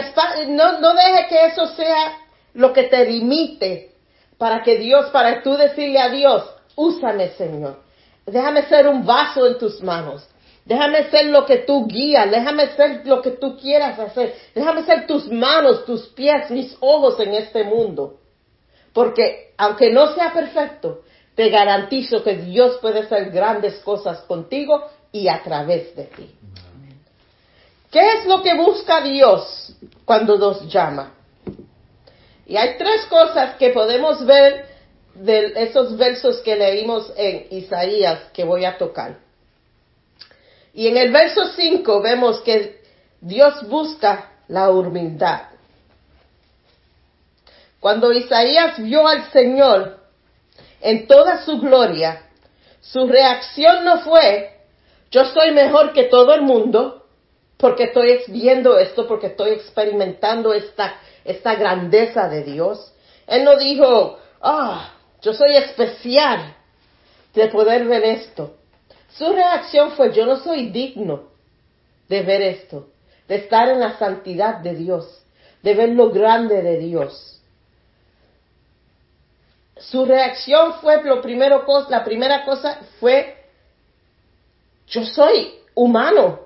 no, 0.48 0.80
no 0.80 0.94
deje 0.94 1.28
que 1.30 1.46
eso 1.46 1.68
sea 1.76 2.18
lo 2.54 2.74
que 2.74 2.84
te 2.84 3.06
limite 3.06 3.92
para 4.38 4.64
que 4.64 4.80
Dios, 4.80 5.12
para 5.12 5.44
tú 5.44 5.56
decirle 5.56 6.00
a 6.00 6.10
Dios, 6.10 6.44
úsame 6.76 7.30
Señor, 7.38 7.84
déjame 8.26 8.64
ser 8.64 8.88
un 8.88 9.06
vaso 9.06 9.46
en 9.46 9.58
tus 9.58 9.82
manos, 9.82 10.28
déjame 10.66 11.10
ser 11.10 11.26
lo 11.26 11.46
que 11.46 11.58
tú 11.58 11.88
guías, 11.88 12.30
déjame 12.30 12.68
ser 12.76 13.02
lo 13.06 13.22
que 13.22 13.32
tú 13.32 13.58
quieras 13.58 13.98
hacer, 14.00 14.36
déjame 14.54 14.84
ser 14.84 15.08
tus 15.08 15.30
manos, 15.30 15.86
tus 15.86 16.08
pies, 16.10 16.50
mis 16.52 16.76
ojos 16.80 17.20
en 17.20 17.34
este 17.34 17.64
mundo. 17.64 18.20
Porque 18.94 19.54
aunque 19.58 19.92
no 19.92 20.14
sea 20.14 20.34
perfecto, 20.34 21.02
te 21.36 21.50
garantizo 21.50 22.24
que 22.24 22.36
Dios 22.36 22.78
puede 22.82 23.00
hacer 23.00 23.32
grandes 23.32 23.76
cosas 23.80 24.22
contigo 24.22 24.84
y 25.12 25.28
a 25.28 25.42
través 25.44 25.96
de 25.96 26.04
ti. 26.06 26.36
¿Qué 27.90 28.14
es 28.14 28.26
lo 28.26 28.42
que 28.42 28.54
busca 28.56 29.02
Dios 29.02 29.76
cuando 30.06 30.38
nos 30.38 30.68
llama? 30.72 31.14
Y 32.46 32.56
hay 32.56 32.78
tres 32.78 33.06
cosas 33.06 33.56
que 33.56 33.70
podemos 33.70 34.26
ver 34.26 34.66
de 35.14 35.54
esos 35.56 35.98
versos 35.98 36.38
que 36.40 36.56
leímos 36.56 37.12
en 37.18 37.48
Isaías 37.50 38.20
que 38.34 38.44
voy 38.44 38.66
a 38.66 38.78
tocar. 38.78 39.18
Y 40.74 40.88
en 40.88 40.98
el 40.98 41.12
verso 41.12 41.48
5 41.56 42.02
vemos 42.02 42.42
que 42.42 42.82
Dios 43.20 43.68
busca 43.68 44.32
la 44.48 44.70
humildad. 44.70 45.42
Cuando 47.80 48.12
Isaías 48.12 48.82
vio 48.82 49.08
al 49.08 49.32
Señor 49.32 50.00
en 50.80 51.08
toda 51.08 51.44
su 51.44 51.60
gloria, 51.60 52.24
su 52.80 53.08
reacción 53.08 53.84
no 53.84 54.02
fue, 54.02 54.60
yo 55.10 55.26
soy 55.26 55.52
mejor 55.52 55.94
que 55.94 56.04
todo 56.06 56.34
el 56.34 56.42
mundo, 56.42 57.06
porque 57.58 57.86
estoy 57.86 58.22
viendo 58.28 58.78
esto, 58.78 59.08
porque 59.08 59.28
estoy 59.28 59.52
experimentando 59.52 60.54
esta 60.54 60.96
esta 61.24 61.56
grandeza 61.56 62.28
de 62.30 62.44
Dios. 62.44 62.94
Él 63.28 63.44
no 63.44 63.58
dijo, 63.58 64.20
ah, 64.42 64.94
yo 65.22 65.34
soy 65.34 65.56
especial 65.56 66.56
de 67.34 67.48
poder 67.48 67.86
ver 67.86 68.04
esto. 68.04 68.56
Su 69.18 69.32
reacción 69.34 69.92
fue, 69.92 70.14
yo 70.14 70.26
no 70.26 70.38
soy 70.38 70.70
digno 70.70 71.30
de 72.08 72.22
ver 72.22 72.42
esto, 72.42 72.90
de 73.28 73.36
estar 73.36 73.70
en 73.70 73.80
la 73.80 73.98
santidad 73.98 74.58
de 74.58 74.76
Dios, 74.76 75.24
de 75.62 75.74
ver 75.74 75.90
lo 75.90 76.12
grande 76.12 76.62
de 76.62 76.78
Dios. 76.78 77.40
Su 79.78 80.06
reacción 80.06 80.76
fue, 80.82 81.04
lo 81.04 81.22
primero, 81.22 81.66
la 81.90 82.04
primera 82.04 82.46
cosa 82.46 82.80
fue, 83.00 83.36
yo 84.88 85.06
soy 85.06 85.54
humano, 85.74 86.40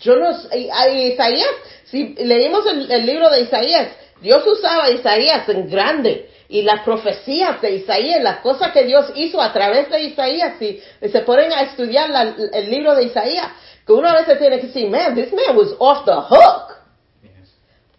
yo 0.00 0.16
no, 0.16 0.30
Isaías, 0.30 1.50
si 1.84 2.14
leímos 2.14 2.66
el, 2.66 3.06
libro 3.06 3.30
de 3.30 3.42
Isaías, 3.42 3.88
Dios 4.20 4.44
usaba 4.46 4.84
a 4.84 4.90
Isaías 4.90 5.48
en 5.48 5.70
grande 5.70 6.28
y 6.52 6.60
las 6.60 6.82
profecías 6.82 7.62
de 7.62 7.76
Isaías, 7.76 8.22
las 8.22 8.40
cosas 8.40 8.72
que 8.72 8.84
Dios 8.84 9.10
hizo 9.14 9.40
a 9.40 9.54
través 9.54 9.88
de 9.88 10.02
Isaías, 10.02 10.56
si 10.58 10.82
se 11.00 11.20
ponen 11.20 11.50
a 11.50 11.62
estudiar 11.62 12.10
el 12.52 12.70
libro 12.70 12.94
de 12.94 13.04
Isaías, 13.04 13.46
que 13.86 13.92
uno 13.94 14.10
a 14.10 14.18
veces 14.18 14.38
tiene 14.38 14.60
que 14.60 14.66
decir, 14.66 14.90
man, 14.90 15.14
this 15.14 15.32
man 15.32 15.56
was 15.56 15.74
off 15.78 16.04
the 16.04 16.12
hook. 16.12 16.74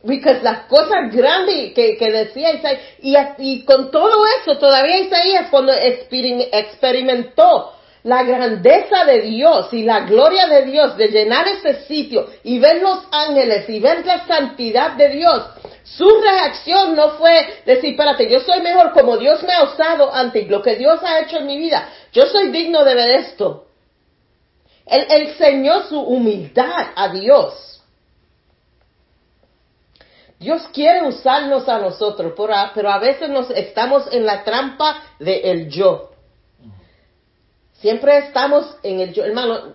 Porque 0.03 0.39
las 0.43 0.67
cosas 0.67 1.11
grandes 1.11 1.73
que, 1.73 1.97
que 1.97 2.11
decía 2.11 2.53
Isaías, 2.53 2.81
y, 3.01 3.15
y, 3.39 3.65
con 3.65 3.89
todo 3.89 4.23
eso, 4.39 4.59
todavía 4.59 4.99
Isaías 4.99 5.47
cuando 5.49 5.73
experimentó 5.73 7.73
la 8.03 8.21
grandeza 8.21 9.03
de 9.05 9.21
Dios 9.21 9.73
y 9.73 9.81
la 9.81 10.01
gloria 10.01 10.45
de 10.45 10.65
Dios 10.65 10.95
de 10.95 11.07
llenar 11.07 11.47
ese 11.47 11.85
sitio 11.85 12.27
y 12.43 12.59
ver 12.59 12.83
los 12.83 12.99
ángeles 13.11 13.67
y 13.67 13.79
ver 13.79 14.05
la 14.05 14.27
santidad 14.27 14.91
de 14.91 15.09
Dios, 15.09 15.43
su 15.83 16.09
reacción 16.21 16.95
no 16.95 17.17
fue 17.17 17.61
decir, 17.65 17.91
espérate, 17.91 18.29
yo 18.29 18.39
soy 18.39 18.61
mejor 18.61 18.93
como 18.93 19.17
Dios 19.17 19.43
me 19.43 19.53
ha 19.53 19.63
usado 19.63 20.13
antes, 20.13 20.47
lo 20.49 20.61
que 20.61 20.75
Dios 20.75 21.01
ha 21.03 21.19
hecho 21.19 21.37
en 21.37 21.47
mi 21.47 21.57
vida, 21.57 21.89
yo 22.13 22.25
soy 22.27 22.49
digno 22.49 22.85
de 22.85 22.95
ver 22.95 23.09
esto. 23.19 23.67
Él 24.85 25.05
enseñó 25.09 25.83
su 25.87 25.99
humildad 25.99 26.87
a 26.95 27.09
Dios. 27.09 27.81
Dios 30.39 30.67
quiere 30.73 31.07
usarnos 31.07 31.67
a 31.69 31.79
nosotros, 31.79 32.33
pero 32.35 32.89
a 32.89 32.99
veces 32.99 33.29
nos 33.29 33.49
estamos 33.49 34.11
en 34.11 34.25
la 34.25 34.43
trampa 34.43 35.03
de 35.19 35.39
el 35.51 35.69
yo. 35.69 36.11
Siempre 37.73 38.17
estamos 38.19 38.77
en 38.83 39.01
el 39.01 39.13
yo, 39.13 39.23
hermano. 39.23 39.73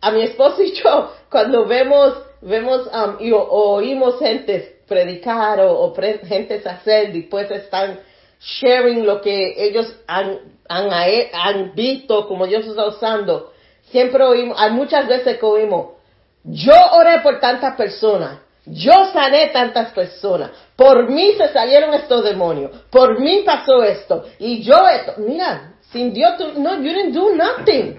A 0.00 0.10
mi 0.10 0.22
esposo 0.22 0.62
y 0.62 0.72
yo, 0.72 1.12
cuando 1.30 1.66
vemos, 1.66 2.18
vemos 2.42 2.86
um, 2.86 3.16
y 3.18 3.32
oímos 3.32 4.18
gente 4.18 4.75
predicar 4.86 5.60
o, 5.60 5.94
gente 6.26 6.62
hacer, 6.64 7.12
después 7.12 7.50
están 7.50 8.00
sharing 8.40 9.06
lo 9.06 9.20
que 9.20 9.54
ellos 9.56 9.94
han, 10.06 10.38
han, 10.68 10.90
han 11.32 11.74
visto, 11.74 12.26
como 12.28 12.46
Dios 12.46 12.66
está 12.66 12.86
usando. 12.86 13.52
Siempre 13.90 14.24
oímos, 14.24 14.56
hay 14.60 14.72
muchas 14.72 15.06
veces 15.06 15.38
que 15.38 15.46
oímos, 15.46 15.96
yo 16.44 16.74
oré 16.92 17.20
por 17.20 17.40
tantas 17.40 17.76
personas, 17.76 18.40
yo 18.66 18.92
sané 19.12 19.48
tantas 19.48 19.92
personas, 19.92 20.50
por 20.74 21.08
mí 21.08 21.32
se 21.38 21.52
salieron 21.52 21.94
estos 21.94 22.24
demonios, 22.24 22.72
por 22.90 23.20
mí 23.20 23.42
pasó 23.46 23.84
esto, 23.84 24.24
y 24.38 24.62
yo 24.62 24.88
esto, 24.88 25.14
mira, 25.18 25.74
sin 25.92 26.12
Dios, 26.12 26.32
no, 26.56 26.76
you 26.76 26.92
didn't 26.92 27.14
do 27.14 27.34
nothing. 27.34 27.96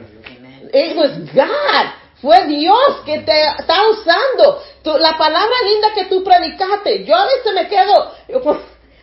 It 0.74 0.96
was 0.98 1.18
God. 1.34 2.07
Fue 2.28 2.46
Dios 2.46 3.04
que 3.06 3.20
te 3.20 3.42
está 3.58 3.88
usando. 3.88 4.62
la 5.00 5.18
palabra 5.18 5.56
linda 5.66 5.94
que 5.96 6.08
tú 6.08 6.26
predicaste. 6.26 7.06
Yo 7.06 7.16
a 7.16 7.26
veces 7.26 7.54
me 7.54 7.70
quedo, 7.70 8.12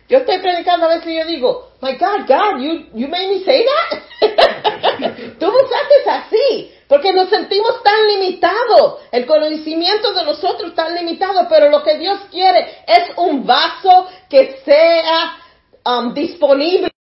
yo, 0.07 0.17
estoy 0.19 0.37
predicando 0.37 0.85
a 0.85 0.89
veces 0.89 1.07
y 1.07 1.15
yo 1.15 1.25
digo, 1.25 1.71
my 1.81 1.93
God, 1.93 2.27
God, 2.27 2.61
you, 2.61 2.85
you 2.93 3.07
made 3.07 3.27
me 3.29 3.43
say 3.43 3.65
that. 3.65 5.39
tú 5.39 5.47
usaste 5.47 6.07
así. 6.07 6.71
Porque 6.87 7.13
nos 7.13 7.29
sentimos 7.29 7.81
tan 7.81 7.95
limitados, 8.09 8.99
el 9.11 9.25
conocimiento 9.25 10.13
de 10.13 10.23
nosotros 10.23 10.75
tan 10.75 10.93
limitado, 10.93 11.47
pero 11.49 11.71
lo 11.71 11.81
que 11.81 11.97
Dios 11.97 12.19
quiere 12.29 12.83
es 12.85 13.09
un 13.17 13.43
vaso 13.43 14.07
que 14.29 14.61
sea 14.63 15.35
um, 15.83 16.13
disponible 16.13 16.94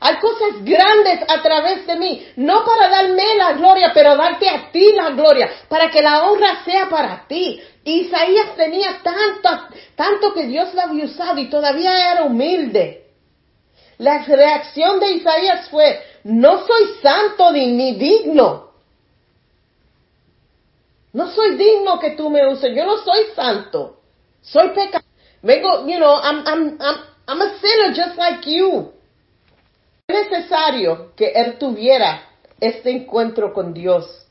Hay 0.00 0.16
cosas 0.16 0.62
grandes 0.62 1.20
a 1.28 1.42
través 1.42 1.86
de 1.86 1.96
mí, 1.96 2.26
no 2.36 2.64
para 2.64 2.88
darme 2.88 3.34
la 3.36 3.52
gloria, 3.52 3.90
pero 3.92 4.16
darte 4.16 4.48
a 4.48 4.70
ti 4.70 4.92
la 4.94 5.10
gloria, 5.10 5.50
para 5.68 5.90
que 5.90 6.02
la 6.02 6.24
honra 6.24 6.64
sea 6.64 6.88
para 6.88 7.26
ti. 7.26 7.60
Isaías 7.84 8.54
tenía 8.56 9.00
tanto, 9.02 9.68
tanto 9.96 10.32
que 10.34 10.46
Dios 10.46 10.74
lo 10.74 10.82
había 10.82 11.04
usado 11.04 11.40
y 11.40 11.48
todavía 11.48 12.12
era 12.12 12.24
humilde. 12.24 13.04
La 13.98 14.24
reacción 14.24 15.00
de 15.00 15.12
Isaías 15.12 15.68
fue, 15.70 16.00
no 16.24 16.66
soy 16.66 16.84
santo 17.02 17.50
ni 17.52 17.94
digno. 17.94 18.68
No 21.12 21.30
soy 21.32 21.56
digno 21.56 21.98
que 21.98 22.10
tú 22.10 22.30
me 22.30 22.46
uses. 22.46 22.74
Yo 22.76 22.84
no 22.84 22.98
soy 22.98 23.24
santo. 23.34 23.96
Soy 24.42 24.68
pecador. 24.68 25.02
Vengo, 25.42 25.86
you 25.86 25.98
know, 25.98 26.20
I'm, 26.22 26.44
I'm, 26.46 26.78
I'm, 26.80 26.96
I'm 27.26 27.40
a 27.40 27.58
sinner 27.60 27.94
just 27.94 28.16
like 28.18 28.46
you. 28.46 28.92
Es 30.08 30.30
necesario 30.30 31.14
que 31.14 31.32
él 31.32 31.58
tuviera 31.58 32.22
este 32.58 32.90
encuentro 32.90 33.52
con 33.52 33.74
Dios 33.74 34.26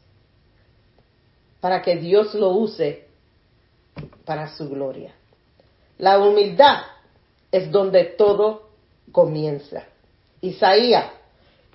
para 1.60 1.84
que 1.84 1.98
Dios 1.98 2.34
lo 2.34 2.50
use 2.50 3.06
para 4.26 4.50
su 4.56 4.68
gloria. 4.70 5.14
La 6.00 6.18
humildad 6.18 6.82
es 7.52 7.72
donde 7.72 8.06
todo 8.06 8.70
comienza. 9.12 9.84
Isaías, 10.42 11.12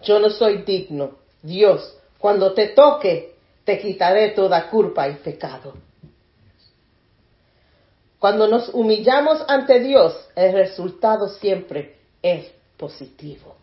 yo 0.03 0.19
no 0.19 0.31
soy 0.31 0.63
digno. 0.63 1.19
Dios, 1.41 1.97
cuando 2.19 2.55
te 2.55 2.71
toque, 2.71 3.37
te 3.65 3.79
quitaré 3.79 4.31
toda 4.31 4.69
culpa 4.69 5.09
y 5.09 5.15
pecado. 5.15 5.75
Cuando 8.19 8.49
nos 8.49 8.69
humillamos 8.75 9.45
ante 9.47 9.79
Dios, 9.79 10.29
el 10.35 10.55
resultado 10.55 11.29
siempre 11.29 11.99
es 12.21 12.51
positivo. 12.77 13.62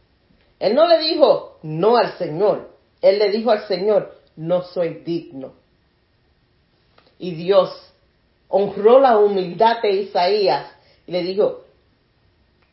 Él 0.60 0.76
no 0.76 0.88
le 0.88 1.00
dijo 1.00 1.58
no 1.64 1.98
al 1.98 2.18
Señor, 2.18 2.70
él 3.02 3.18
le 3.18 3.32
dijo 3.32 3.52
al 3.52 3.68
Señor, 3.68 4.16
no 4.36 4.64
soy 4.64 4.96
digno. 5.06 5.54
Y 7.18 7.34
Dios 7.34 7.72
honró 8.50 9.00
la 9.00 9.18
humildad 9.18 9.82
de 9.82 9.92
Isaías 9.92 10.72
y 11.08 11.12
le 11.12 11.24
dijo, 11.24 11.64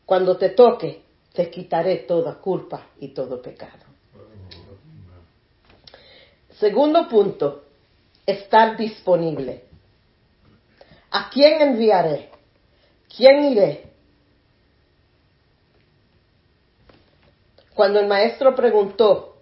cuando 0.05 0.37
te 0.37 0.49
toque, 0.49 1.01
te 1.33 1.49
quitaré 1.49 1.97
toda 1.97 2.35
culpa 2.35 2.87
y 2.99 3.09
todo 3.09 3.41
pecado. 3.41 3.85
Segundo 6.59 7.07
punto, 7.07 7.63
estar 8.25 8.75
disponible. 8.75 9.63
¿A 11.11 11.29
quién 11.29 11.61
enviaré? 11.61 12.29
¿Quién 13.15 13.51
iré? 13.51 13.86
Cuando 17.77 18.01
el 18.01 18.07
maestro 18.07 18.53
preguntó, 18.53 19.37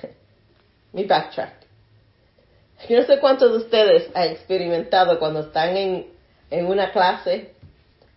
mi 0.92 1.02
backtrack, 1.02 1.54
yo 2.88 3.00
no 3.00 3.06
sé 3.06 3.18
cuántos 3.18 3.50
de 3.50 3.58
ustedes 3.58 4.10
han 4.14 4.28
experimentado 4.28 5.18
cuando 5.18 5.40
están 5.40 5.76
en, 5.76 6.06
en 6.50 6.66
una 6.66 6.92
clase 6.92 7.54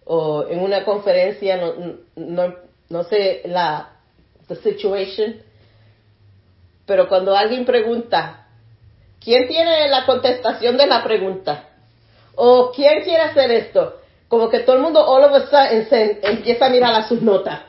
o 0.06 0.46
en 0.48 0.60
una 0.60 0.86
conferencia, 0.86 1.58
no, 1.58 1.74
no, 2.16 2.56
no 2.90 3.04
sé 3.06 3.42
la 3.46 3.94
the 4.48 4.56
situation, 4.58 5.38
pero 6.86 7.10
cuando 7.10 7.36
alguien 7.36 7.66
pregunta, 7.66 8.48
¿Quién 9.28 9.48
tiene 9.50 9.90
la 9.90 10.06
contestación 10.06 10.78
de 10.78 10.88
la 10.88 11.04
pregunta? 11.04 11.66
¿O 12.36 12.72
quién 12.72 13.04
quiere 13.04 13.24
hacer 13.24 13.52
esto? 13.52 14.00
Como 14.30 14.50
que 14.50 14.60
todo 14.60 14.78
el 14.78 14.82
mundo 14.82 15.06
all 15.06 15.24
of 15.24 15.34
a 15.34 15.48
sudden 15.48 16.20
empieza 16.22 16.68
a 16.68 16.70
mirar 16.70 16.94
a 16.94 17.08
sus 17.10 17.22
notas. 17.22 17.60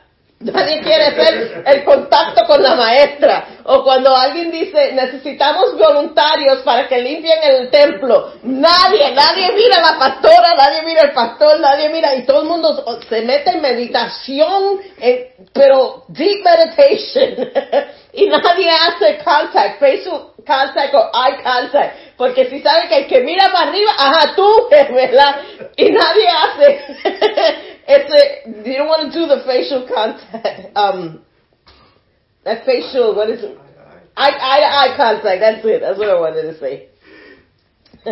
Nadie 0.41 0.81
quiere 0.81 1.07
hacer 1.07 1.63
el 1.65 1.83
contacto 1.83 2.45
con 2.45 2.63
la 2.63 2.75
maestra. 2.75 3.59
O 3.65 3.83
cuando 3.83 4.15
alguien 4.15 4.49
dice, 4.49 4.93
necesitamos 4.93 5.77
voluntarios 5.77 6.59
para 6.59 6.87
que 6.87 7.01
limpien 7.01 7.39
el 7.43 7.69
templo. 7.69 8.35
Nadie, 8.43 9.11
nadie 9.11 9.51
mira 9.51 9.77
a 9.77 9.91
la 9.91 9.99
pastora, 9.99 10.53
nadie 10.55 10.83
mira 10.83 11.01
al 11.01 11.11
pastor, 11.11 11.59
nadie 11.59 11.89
mira. 11.89 12.15
Y 12.15 12.25
todo 12.25 12.43
el 12.43 12.47
mundo 12.47 12.85
se 13.09 13.21
mete 13.23 13.49
en 13.49 13.61
meditación, 13.61 14.79
pero 15.51 16.05
deep 16.07 16.41
meditation. 16.41 17.35
y 18.13 18.27
nadie 18.27 18.69
hace 18.71 19.17
contact, 19.17 19.77
facial 19.77 20.29
contact 20.47 20.93
o 20.93 21.11
eye 21.13 21.43
contact. 21.43 22.15
Porque 22.17 22.49
si 22.49 22.61
sabe 22.61 22.87
que 22.87 22.97
el 22.97 23.07
que 23.07 23.21
mira 23.21 23.51
para 23.51 23.69
arriba, 23.69 23.91
ajá, 23.97 24.35
tú, 24.35 24.67
¿verdad? 24.71 25.41
Y 25.75 25.91
nadie 25.91 26.27
hace 26.29 27.75
ese, 27.89 28.45
you 28.45 28.77
don't 28.77 28.87
want 28.87 29.11
to 29.11 29.19
do 29.19 29.25
the 29.25 29.41
facial 29.45 29.87
contact, 29.87 30.71
um, 30.77 31.23
that 32.43 32.63
facial, 32.63 33.15
what 33.15 33.29
is 33.31 33.43
it? 33.43 33.57
Eye, 34.15 34.29
eye 34.29 34.93
eye 34.93 34.95
contact, 34.95 35.39
that's 35.41 35.65
it, 35.65 35.81
that's 35.81 35.97
what 35.97 36.09
I 36.09 36.19
wanted 36.19 36.43
to 36.43 36.59
say. 36.59 36.89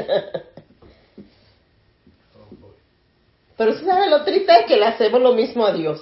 Pero 3.58 3.74
¿sabe 3.80 4.10
lo 4.10 4.24
triste 4.24 4.52
es 4.52 4.66
que 4.68 4.78
le 4.78 4.86
hacemos 4.86 5.22
lo 5.22 5.34
mismo 5.34 5.66
a 5.66 5.74
Dios. 5.74 6.02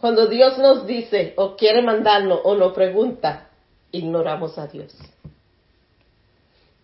Cuando 0.00 0.26
Dios 0.26 0.56
nos 0.58 0.86
dice 0.86 1.34
o 1.36 1.56
quiere 1.56 1.82
mandarnos 1.82 2.40
o 2.44 2.54
nos 2.54 2.72
pregunta, 2.72 3.48
ignoramos 3.92 4.56
a 4.58 4.66
Dios. 4.66 4.94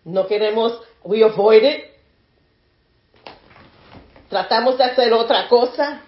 No 0.05 0.27
queremos, 0.27 0.79
we 1.03 1.23
avoid 1.23 1.63
it. 1.63 1.96
Tratamos 4.29 4.77
de 4.77 4.83
hacer 4.83 5.13
otra 5.13 5.47
cosa. 5.47 6.01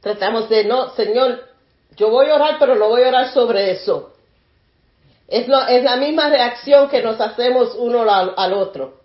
Tratamos 0.00 0.48
de, 0.48 0.64
no, 0.64 0.90
Señor, 0.90 1.48
yo 1.96 2.10
voy 2.10 2.28
a 2.28 2.36
orar, 2.36 2.56
pero 2.58 2.76
no 2.76 2.88
voy 2.88 3.02
a 3.02 3.08
orar 3.08 3.32
sobre 3.32 3.72
eso. 3.72 4.14
Es, 5.26 5.48
lo, 5.48 5.66
es 5.66 5.82
la 5.82 5.96
misma 5.96 6.30
reacción 6.30 6.88
que 6.88 7.02
nos 7.02 7.20
hacemos 7.20 7.74
uno 7.76 8.02
al, 8.08 8.52
otro. 8.52 9.00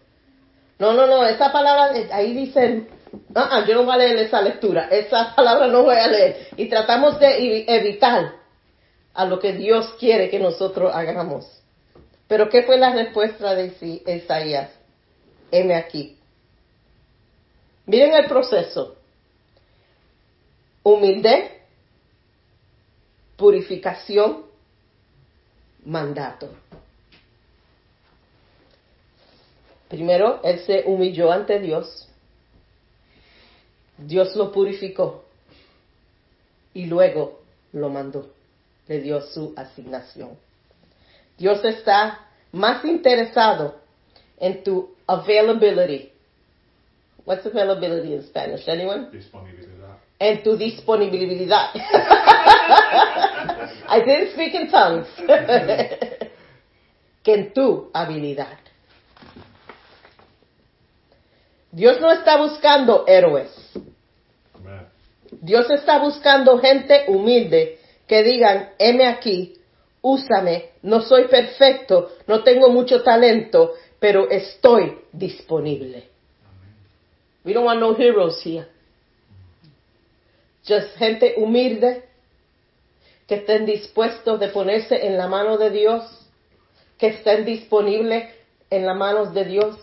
No, 0.79 0.93
no, 0.93 1.07
no, 1.07 1.25
esa 1.25 1.51
palabra, 1.51 1.91
ahí 2.12 2.33
dicen, 2.33 2.88
uh 3.12 3.65
yo 3.67 3.75
no 3.75 3.83
voy 3.83 3.93
a 3.95 3.97
leer 3.97 4.17
esa 4.17 4.41
lectura, 4.41 4.88
esa 4.89 5.33
palabra 5.36 5.67
no 5.67 5.83
voy 5.83 5.95
a 5.95 6.07
leer. 6.07 6.47
Y 6.55 6.69
tratamos 6.69 7.19
de 7.19 7.65
evitar 7.67 8.36
a 9.13 9.25
lo 9.25 9.39
que 9.39 9.53
Dios 9.53 9.95
quiere 9.99 10.29
que 10.29 10.39
nosotros 10.39 10.93
hagamos. 10.93 11.45
Pero 12.27 12.49
¿qué 12.49 12.63
fue 12.63 12.77
la 12.77 12.93
respuesta 12.93 13.53
de 13.55 13.73
Isaías? 14.05 14.69
Heme 15.51 15.75
aquí. 15.75 16.17
Miren 17.86 18.13
el 18.13 18.26
proceso. 18.28 18.96
Humildad, 20.84 21.39
purificación, 23.38 24.46
mandato. 25.86 26.50
Primero, 29.89 30.41
él 30.43 30.60
se 30.65 30.84
humilló 30.86 31.32
ante 31.32 31.60
Dios. 31.60 32.08
Dios 33.98 34.36
lo 34.36 34.52
purificó 34.52 35.24
y 36.74 36.86
luego 36.86 37.41
lo 37.74 37.89
mandó 37.89 38.34
le 38.88 39.00
dio 39.00 39.22
su 39.22 39.54
asignación. 39.56 40.38
Dios 41.38 41.63
está 41.63 42.28
más 42.52 42.84
interesado 42.86 43.76
en 44.38 44.63
tu 44.63 44.96
availability. 45.08 46.12
What's 47.25 47.45
availability 47.45 48.13
in 48.13 48.23
Spanish? 48.23 48.67
Anyone? 48.67 49.09
Disponibilidad. 49.12 49.97
En 50.19 50.43
tu 50.43 50.57
disponibilidad. 50.57 51.71
I 53.88 54.01
didn't 54.05 54.33
speak 54.33 54.53
in 54.53 54.69
tongues. 54.69 55.07
que 57.23 57.33
en 57.33 57.53
tu 57.53 57.89
habilidad. 57.93 58.57
Dios 61.71 61.99
no 61.99 62.12
está 62.12 62.38
buscando 62.38 63.05
héroes. 63.07 63.49
Dios 65.41 65.69
está 65.71 65.99
buscando 65.99 66.59
gente 66.59 67.05
humilde 67.07 67.79
que 68.07 68.21
digan, 68.23 68.69
heme 68.77 69.07
aquí, 69.07 69.57
úsame, 70.01 70.69
no 70.83 71.01
soy 71.01 71.27
perfecto, 71.27 72.12
no 72.27 72.43
tengo 72.43 72.69
mucho 72.69 73.01
talento, 73.01 73.73
pero 73.99 74.29
estoy 74.29 74.99
disponible. 75.12 76.12
We 77.43 77.53
don't 77.53 77.65
want 77.65 77.79
no 77.79 77.93
heroes 77.93 78.41
here. 78.43 78.67
Just 80.65 80.95
gente 80.97 81.36
humilde 81.38 82.03
que 83.27 83.36
estén 83.36 83.65
dispuestos 83.65 84.39
de 84.39 84.49
ponerse 84.49 85.06
en 85.06 85.17
la 85.17 85.27
mano 85.27 85.58
de 85.58 85.69
Dios, 85.69 86.03
que 86.97 87.08
estén 87.08 87.45
disponibles 87.45 88.29
en 88.69 88.86
las 88.86 88.95
manos 88.95 89.34
de 89.34 89.45
Dios 89.45 89.77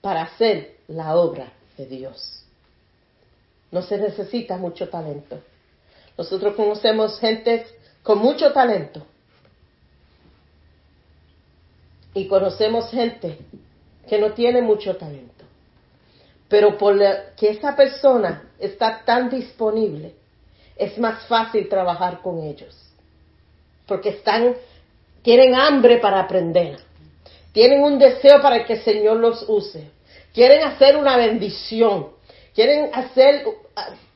para 0.00 0.22
hacer 0.22 0.76
la 0.88 1.16
obra 1.16 1.52
de 1.76 1.86
Dios. 1.86 2.44
No 3.70 3.82
se 3.82 3.98
necesita 3.98 4.56
mucho 4.56 4.88
talento. 4.88 5.40
Nosotros 6.16 6.54
conocemos 6.54 7.18
gente 7.18 7.66
con 8.02 8.18
mucho 8.18 8.52
talento. 8.52 9.06
Y 12.14 12.26
conocemos 12.28 12.90
gente 12.90 13.38
que 14.08 14.18
no 14.18 14.32
tiene 14.32 14.60
mucho 14.60 14.96
talento. 14.96 15.41
Pero 16.52 16.76
por 16.76 16.98
que 17.34 17.48
esa 17.48 17.74
persona 17.74 18.42
está 18.58 19.00
tan 19.06 19.30
disponible, 19.30 20.12
es 20.76 20.98
más 20.98 21.26
fácil 21.26 21.66
trabajar 21.66 22.20
con 22.20 22.42
ellos. 22.42 22.76
Porque 23.86 24.10
están, 24.10 24.54
tienen 25.22 25.54
hambre 25.54 25.96
para 25.96 26.20
aprender. 26.20 26.76
Tienen 27.52 27.82
un 27.82 27.98
deseo 27.98 28.42
para 28.42 28.66
que 28.66 28.74
el 28.74 28.82
Señor 28.82 29.16
los 29.16 29.48
use. 29.48 29.88
Quieren 30.34 30.62
hacer 30.62 30.98
una 30.98 31.16
bendición. 31.16 32.08
Quieren 32.54 32.90
hacer 32.92 33.46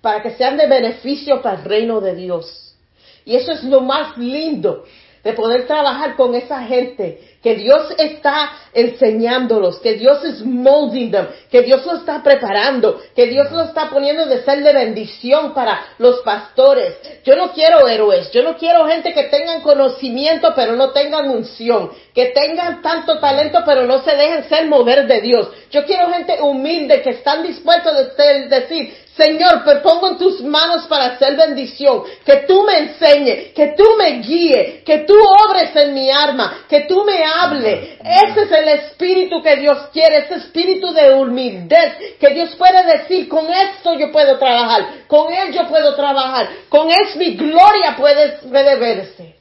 para 0.02 0.20
que 0.22 0.32
sean 0.32 0.58
de 0.58 0.66
beneficio 0.66 1.40
para 1.40 1.60
el 1.60 1.64
reino 1.64 2.02
de 2.02 2.16
Dios. 2.16 2.76
Y 3.24 3.34
eso 3.36 3.52
es 3.52 3.64
lo 3.64 3.80
más 3.80 4.18
lindo 4.18 4.84
de 5.26 5.32
poder 5.32 5.66
trabajar 5.66 6.14
con 6.14 6.36
esa 6.36 6.62
gente, 6.62 7.18
que 7.42 7.56
Dios 7.56 7.92
está 7.98 8.52
enseñándolos, 8.72 9.80
que 9.80 9.94
Dios 9.94 10.24
es 10.24 10.40
molding 10.40 11.10
them, 11.10 11.26
que 11.50 11.62
Dios 11.62 11.84
lo 11.84 11.96
está 11.96 12.22
preparando, 12.22 13.02
que 13.12 13.26
Dios 13.26 13.50
lo 13.50 13.64
está 13.64 13.90
poniendo 13.90 14.26
de 14.26 14.44
ser 14.44 14.62
de 14.62 14.72
bendición 14.72 15.52
para 15.52 15.80
los 15.98 16.20
pastores. 16.20 16.94
Yo 17.24 17.34
no 17.34 17.50
quiero 17.52 17.88
héroes, 17.88 18.30
yo 18.30 18.44
no 18.44 18.56
quiero 18.56 18.86
gente 18.86 19.12
que 19.12 19.24
tengan 19.24 19.62
conocimiento 19.62 20.52
pero 20.54 20.76
no 20.76 20.90
tengan 20.90 21.28
unción, 21.28 21.90
que 22.14 22.26
tengan 22.26 22.80
tanto 22.80 23.18
talento 23.18 23.64
pero 23.66 23.84
no 23.84 24.04
se 24.04 24.14
dejen 24.14 24.48
ser 24.48 24.66
mover 24.66 25.08
de 25.08 25.22
Dios. 25.22 25.48
Yo 25.72 25.84
quiero 25.84 26.08
gente 26.10 26.40
humilde 26.40 27.02
que 27.02 27.10
están 27.10 27.42
dispuestos 27.42 27.92
a 27.92 28.48
decir, 28.48 28.94
Señor, 29.16 29.64
te 29.64 29.76
pongo 29.76 30.08
en 30.08 30.18
tus 30.18 30.42
manos 30.42 30.86
para 30.88 31.06
hacer 31.06 31.36
bendición, 31.36 32.02
que 32.22 32.36
tú 32.46 32.62
me 32.64 32.80
enseñes, 32.80 33.54
que 33.54 33.68
tú 33.68 33.84
me 33.96 34.20
guíes, 34.20 34.84
que 34.84 34.98
tú 35.00 35.14
obres 35.48 35.74
en 35.74 35.94
mi 35.94 36.10
arma, 36.10 36.64
que 36.68 36.80
tú 36.80 37.02
me 37.02 37.24
hables. 37.24 37.98
Ese 38.04 38.42
es 38.42 38.52
el 38.52 38.68
espíritu 38.68 39.42
que 39.42 39.56
Dios 39.56 39.88
quiere, 39.90 40.18
ese 40.18 40.34
espíritu 40.34 40.92
de 40.92 41.14
humildad, 41.14 41.92
que 42.20 42.28
Dios 42.34 42.54
puede 42.56 42.84
decir, 42.98 43.26
con 43.26 43.50
esto 43.50 43.94
yo 43.94 44.12
puedo 44.12 44.38
trabajar, 44.38 45.06
con 45.06 45.32
él 45.32 45.50
yo 45.50 45.66
puedo 45.66 45.94
trabajar, 45.94 46.50
con 46.68 46.90
él 46.90 47.06
mi 47.16 47.36
gloria 47.36 47.96
puede, 47.96 48.32
puede 48.46 48.76
verse. 48.76 49.34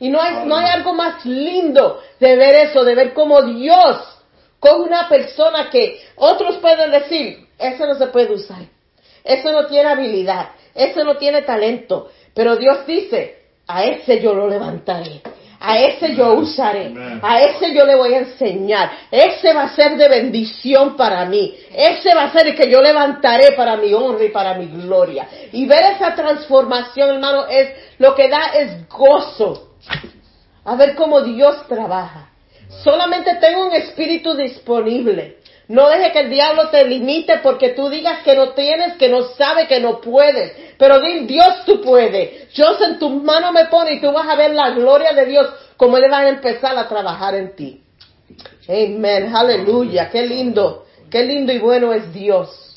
Y 0.00 0.10
no 0.10 0.20
hay, 0.20 0.44
no 0.44 0.54
hay 0.54 0.66
algo 0.66 0.92
más 0.92 1.24
lindo 1.24 2.02
de 2.20 2.36
ver 2.36 2.68
eso, 2.68 2.84
de 2.84 2.94
ver 2.94 3.14
cómo 3.14 3.40
Dios 3.40 3.96
con 4.60 4.82
una 4.82 5.08
persona 5.08 5.70
que 5.70 5.98
otros 6.16 6.56
pueden 6.58 6.90
decir, 6.90 7.48
eso 7.58 7.86
no 7.86 7.94
se 7.94 8.08
puede 8.08 8.34
usar 8.34 8.77
eso 9.28 9.52
no 9.52 9.66
tiene 9.66 9.90
habilidad, 9.90 10.48
eso 10.74 11.04
no 11.04 11.18
tiene 11.18 11.42
talento, 11.42 12.08
pero 12.32 12.56
Dios 12.56 12.86
dice, 12.86 13.36
a 13.66 13.84
ese 13.84 14.20
yo 14.20 14.32
lo 14.32 14.48
levantaré, 14.48 15.20
a 15.60 15.78
ese 15.78 16.14
yo 16.14 16.32
usaré, 16.32 16.94
a 17.20 17.42
ese 17.42 17.74
yo 17.74 17.84
le 17.84 17.94
voy 17.94 18.14
a 18.14 18.20
enseñar, 18.20 18.90
ese 19.10 19.52
va 19.52 19.64
a 19.64 19.74
ser 19.74 19.98
de 19.98 20.08
bendición 20.08 20.96
para 20.96 21.26
mí, 21.26 21.54
ese 21.74 22.14
va 22.14 22.24
a 22.24 22.32
ser 22.32 22.46
el 22.46 22.56
que 22.56 22.70
yo 22.70 22.80
levantaré 22.80 23.52
para 23.52 23.76
mi 23.76 23.92
honra 23.92 24.24
y 24.24 24.30
para 24.30 24.54
mi 24.54 24.66
gloria. 24.66 25.28
Y 25.52 25.66
ver 25.66 25.92
esa 25.92 26.14
transformación, 26.14 27.10
hermano, 27.10 27.46
es 27.48 27.68
lo 27.98 28.14
que 28.14 28.28
da 28.30 28.46
es 28.54 28.88
gozo. 28.88 29.72
A 30.64 30.74
ver 30.74 30.94
cómo 30.94 31.20
Dios 31.20 31.66
trabaja. 31.68 32.30
Solamente 32.82 33.34
tengo 33.36 33.66
un 33.66 33.74
espíritu 33.74 34.34
disponible. 34.34 35.38
No 35.68 35.90
deje 35.90 36.12
que 36.12 36.20
el 36.20 36.30
diablo 36.30 36.70
te 36.70 36.86
limite 36.86 37.38
porque 37.42 37.70
tú 37.70 37.90
digas 37.90 38.22
que 38.22 38.34
no 38.34 38.50
tienes, 38.50 38.96
que 38.96 39.08
no 39.08 39.22
sabes, 39.34 39.68
que 39.68 39.80
no 39.80 40.00
puedes. 40.00 40.52
Pero 40.78 40.98
di, 40.98 41.26
Dios 41.26 41.64
tú 41.66 41.82
puedes. 41.82 42.52
Dios 42.54 42.80
en 42.80 42.98
tu 42.98 43.10
mano 43.10 43.52
me 43.52 43.66
pone 43.66 43.92
y 43.92 44.00
tú 44.00 44.10
vas 44.10 44.26
a 44.26 44.34
ver 44.34 44.54
la 44.54 44.70
gloria 44.70 45.12
de 45.12 45.26
Dios 45.26 45.46
como 45.76 45.98
Él 45.98 46.10
va 46.10 46.20
a 46.20 46.28
empezar 46.28 46.76
a 46.78 46.88
trabajar 46.88 47.34
en 47.34 47.54
ti. 47.54 47.82
Amén, 48.66 49.34
aleluya, 49.34 50.08
qué 50.10 50.26
lindo, 50.26 50.86
qué 51.10 51.22
lindo 51.24 51.52
y 51.52 51.58
bueno 51.58 51.92
es 51.92 52.12
Dios. 52.14 52.74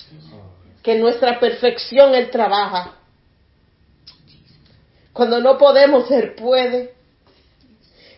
Que 0.83 0.93
en 0.93 1.01
nuestra 1.01 1.39
perfección 1.39 2.13
Él 2.13 2.29
trabaja. 2.29 2.95
Cuando 5.13 5.39
no 5.39 5.57
podemos, 5.57 6.11
Él 6.11 6.33
puede. 6.33 6.93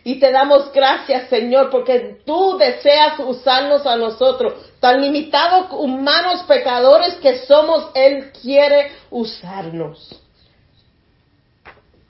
Y 0.06 0.20
te 0.20 0.30
damos 0.30 0.70
gracias, 0.70 1.30
Señor, 1.30 1.70
porque 1.70 2.20
tú 2.26 2.58
deseas 2.58 3.18
usarnos 3.20 3.86
a 3.86 3.96
nosotros. 3.96 4.52
Tan 4.78 5.00
limitados, 5.00 5.68
humanos, 5.72 6.42
pecadores 6.46 7.14
que 7.14 7.38
somos, 7.46 7.88
Él 7.94 8.30
quiere 8.42 8.92
usarnos. 9.10 10.20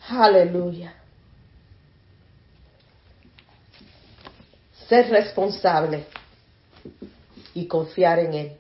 Aleluya. 0.09 0.93
Ser 4.89 5.09
responsable 5.11 6.05
y 7.55 7.67
confiar 7.69 8.19
en 8.19 8.35
Él. 8.35 8.53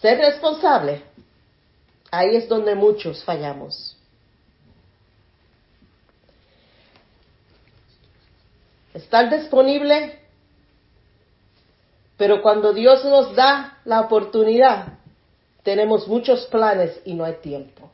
Ser 0.00 0.16
responsable. 0.18 1.02
Ahí 2.10 2.36
es 2.36 2.48
donde 2.48 2.74
muchos 2.74 3.22
fallamos. 3.22 3.95
Estar 8.96 9.30
disponible, 9.30 10.18
pero 12.16 12.40
cuando 12.40 12.72
Dios 12.72 13.04
nos 13.04 13.34
da 13.36 13.78
la 13.84 14.00
oportunidad, 14.00 14.98
tenemos 15.62 16.08
muchos 16.08 16.46
planes 16.46 16.98
y 17.04 17.14
no 17.14 17.24
hay 17.24 17.34
tiempo. 17.34 17.90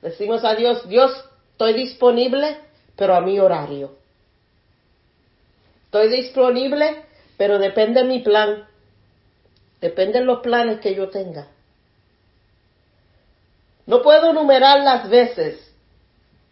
Decimos 0.00 0.44
a 0.44 0.54
Dios, 0.54 0.88
Dios, 0.88 1.12
estoy 1.52 1.74
disponible, 1.74 2.58
pero 2.96 3.14
a 3.14 3.20
mi 3.20 3.40
horario. 3.40 3.96
Estoy 5.86 6.08
disponible, 6.08 7.04
pero 7.36 7.58
depende 7.58 8.02
de 8.02 8.08
mi 8.08 8.20
plan. 8.20 8.66
Depende 9.80 10.20
de 10.20 10.24
los 10.24 10.40
planes 10.40 10.80
que 10.80 10.94
yo 10.94 11.08
tenga. 11.08 11.48
No 13.86 14.00
puedo 14.00 14.30
enumerar 14.30 14.80
las 14.80 15.08
veces 15.10 15.72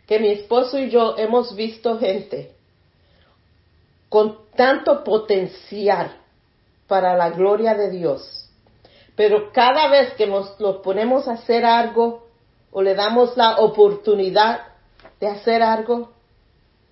que 0.07 0.19
mi 0.19 0.31
esposo 0.31 0.79
y 0.79 0.90
yo 0.90 1.16
hemos 1.16 1.55
visto 1.55 1.99
gente 1.99 2.60
con 4.11 4.38
tanto 4.57 5.03
potencial 5.05 6.14
para 6.87 7.16
la 7.16 7.31
gloria 7.31 7.75
de 7.75 7.90
Dios. 7.90 8.51
Pero 9.16 9.53
cada 9.53 9.88
vez 9.88 10.12
que 10.14 10.27
nos 10.27 10.59
lo 10.61 10.83
ponemos 10.83 11.29
a 11.29 11.35
hacer 11.35 11.64
algo 11.64 12.27
o 12.73 12.83
le 12.83 12.94
damos 12.94 13.37
la 13.37 13.59
oportunidad 13.59 14.61
de 15.20 15.29
hacer 15.29 15.62
algo, 15.62 16.12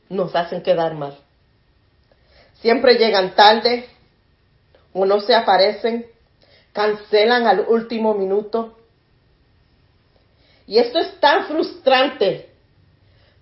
nos 0.09 0.35
hacen 0.35 0.63
quedar 0.63 0.95
mal. 0.95 1.19
Siempre 2.61 2.95
llegan 2.97 3.35
tarde 3.35 3.87
o 4.93 5.05
no 5.05 5.21
se 5.21 5.35
aparecen, 5.35 6.07
cancelan 6.73 7.47
al 7.47 7.67
último 7.69 8.15
minuto. 8.15 8.77
Y 10.67 10.79
esto 10.79 10.99
es 10.99 11.19
tan 11.19 11.47
frustrante 11.47 12.49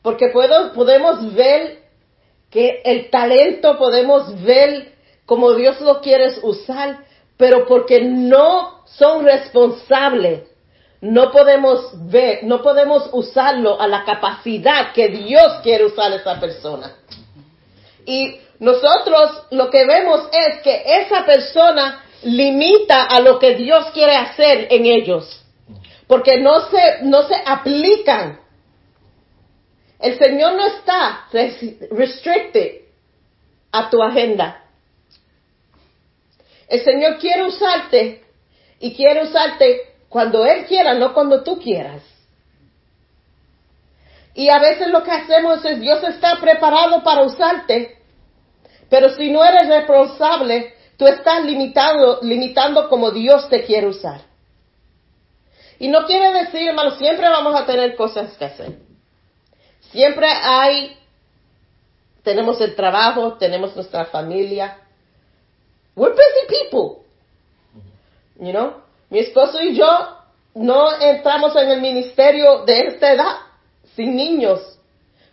porque 0.01 0.29
podemos 0.29 1.35
ver 1.35 1.86
que 2.57 2.81
el 2.87 3.11
talento 3.11 3.77
podemos 3.77 4.42
ver 4.42 4.95
como 5.27 5.53
Dios 5.53 5.79
lo 5.83 6.01
quiere 6.01 6.33
usar, 6.40 7.01
pero 7.37 7.66
porque 7.66 8.01
no 8.01 8.83
son 8.87 9.27
responsables, 9.27 10.45
no 11.03 11.31
podemos 11.33 11.90
ver, 12.11 12.45
no 12.45 12.62
podemos 12.62 13.11
usarlo 13.12 13.79
a 13.79 13.87
la 13.87 14.07
capacidad 14.07 14.95
que 14.95 15.09
Dios 15.09 15.61
quiere 15.62 15.85
usar 15.85 16.11
a 16.11 16.16
esa 16.16 16.40
persona. 16.40 16.97
Y 18.07 18.38
nosotros 18.59 19.42
lo 19.51 19.69
que 19.69 19.85
vemos 19.85 20.23
es 20.33 20.62
que 20.62 20.83
esa 21.03 21.27
persona 21.27 22.05
limita 22.23 23.03
a 23.03 23.21
lo 23.21 23.38
que 23.38 23.55
Dios 23.55 23.90
quiere 23.92 24.16
hacer 24.16 24.69
en 24.71 24.87
ellos, 24.87 25.45
porque 26.07 26.40
no 26.40 26.71
se, 26.71 27.03
no 27.03 27.25
se 27.25 27.35
aplican 27.45 28.46
el 29.99 30.19
Señor 30.19 30.55
no 30.55 30.67
está 30.67 31.27
restricted 31.91 32.83
a 33.73 33.89
tu 33.89 34.03
agenda. 34.03 34.63
El 36.69 36.83
Señor 36.83 37.19
quiere 37.19 37.45
usarte 37.45 38.25
y 38.81 38.95
quiere 38.95 39.23
usarte 39.23 39.95
cuando 40.09 40.45
Él 40.45 40.67
quiera, 40.67 40.95
no 40.95 41.15
cuando 41.15 41.43
tú 41.43 41.59
quieras. 41.59 42.03
Y 44.35 44.51
a 44.51 44.59
veces 44.59 44.89
lo 44.89 45.03
que 45.03 45.13
hacemos 45.13 45.65
es 45.65 45.81
Dios 45.81 46.03
está 46.05 46.39
preparado 46.39 47.03
para 47.03 47.23
usarte, 47.23 47.97
pero 48.91 49.09
si 49.11 49.31
no 49.31 49.43
eres 49.43 49.67
responsable, 49.67 50.75
tú 50.99 51.07
estás 51.07 51.45
limitado, 51.45 52.21
limitando 52.23 52.89
como 52.91 53.11
Dios 53.13 53.49
te 53.49 53.65
quiere 53.65 53.87
usar. 53.87 54.21
Y 55.79 55.89
no 55.89 56.05
quiere 56.05 56.33
decir, 56.33 56.69
hermano, 56.69 56.93
siempre 56.93 57.29
vamos 57.29 57.55
a 57.55 57.65
tener 57.65 57.97
cosas 57.97 58.37
que 58.37 58.45
hacer. 58.45 58.86
Siempre 59.97 60.29
hay, 60.29 60.95
tenemos 62.23 62.61
el 62.61 62.75
trabajo, 62.77 63.39
tenemos 63.39 63.75
nuestra 63.75 64.05
familia. 64.05 64.77
We're 65.95 66.13
busy 66.13 66.47
people. 66.49 67.03
You 68.39 68.53
know? 68.53 68.75
Mi 69.09 69.21
esposo 69.21 69.59
y 69.63 69.75
yo 69.75 69.89
no 70.55 71.01
entramos 71.01 71.57
en 71.57 71.71
el 71.71 71.81
ministerio 71.81 72.67
de 72.67 72.89
esta 72.89 73.15
edad, 73.15 73.37
sin 73.95 74.15
niños. 74.17 74.61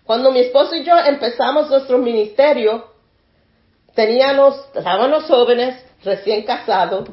Cuando 0.06 0.32
mi 0.32 0.40
esposo 0.40 0.76
y 0.76 0.86
yo 0.86 0.98
empezamos 0.98 1.70
nuestro 1.70 1.98
ministerio, 1.98 2.88
teníamos, 3.94 4.56
estábamos 4.74 5.26
jóvenes, 5.26 5.84
recién 6.06 6.44
casados, 6.44 7.10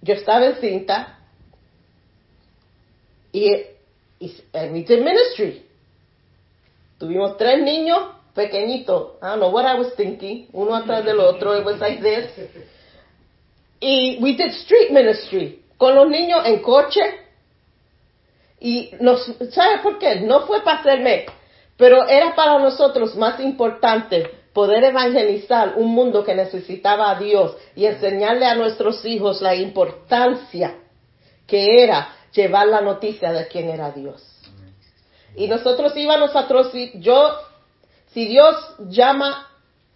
yo 0.00 0.14
estaba 0.14 0.46
en 0.46 0.54
cinta, 0.56 1.18
y, 3.30 3.44
y 4.20 4.42
we 4.54 4.84
did 4.84 5.02
ministry. 5.02 5.66
Tuvimos 6.98 7.36
tres 7.36 7.62
niños 7.62 7.98
pequeñitos. 8.34 9.14
I 9.22 9.26
don't 9.26 9.40
know 9.40 9.50
what 9.50 9.64
I 9.64 9.78
was 9.78 9.94
thinking. 9.96 10.48
Uno 10.52 10.74
atrás 10.74 11.04
del 11.04 11.20
otro. 11.20 11.56
It 11.58 11.64
was 11.64 11.80
like 11.80 12.02
this. 12.02 12.30
Y 13.80 14.18
we 14.20 14.34
did 14.34 14.52
street 14.52 14.90
ministry. 14.90 15.62
Con 15.76 15.94
los 15.94 16.08
niños 16.08 16.46
en 16.46 16.60
coche. 16.60 17.00
Y 18.60 18.92
nos, 19.00 19.24
¿sabe 19.50 19.78
por 19.82 19.98
qué? 19.98 20.20
No 20.20 20.46
fue 20.46 20.62
para 20.62 20.78
hacerme, 20.78 21.26
pero 21.76 22.08
era 22.08 22.34
para 22.34 22.58
nosotros 22.58 23.14
más 23.14 23.38
importante 23.40 24.30
poder 24.54 24.84
evangelizar 24.84 25.74
un 25.76 25.88
mundo 25.94 26.24
que 26.24 26.34
necesitaba 26.34 27.10
a 27.10 27.18
Dios 27.18 27.56
y 27.74 27.84
enseñarle 27.84 28.46
a 28.46 28.54
nuestros 28.54 29.04
hijos 29.04 29.42
la 29.42 29.54
importancia 29.54 30.76
que 31.46 31.82
era 31.82 32.08
llevar 32.32 32.68
la 32.68 32.80
noticia 32.80 33.32
de 33.32 33.46
quién 33.48 33.68
era 33.68 33.90
Dios. 33.90 34.33
Y 35.36 35.48
nosotros 35.48 35.96
íbamos 35.96 36.34
a 36.36 36.46
yo, 36.94 37.38
si 38.12 38.26
Dios 38.26 38.56
llama 38.88 39.48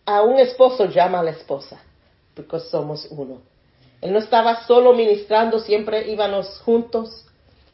a 0.05 0.23
un 0.23 0.39
esposo, 0.39 0.87
llama 0.87 1.21
a 1.21 1.23
la 1.23 1.31
esposa, 1.31 1.81
porque 2.35 2.59
somos 2.61 3.07
uno. 3.11 3.41
Él 4.01 4.13
no 4.13 4.19
estaba 4.19 4.67
solo 4.67 4.93
ministrando, 4.95 5.59
siempre 5.61 6.11
íbamos 6.11 6.61
juntos, 6.61 7.25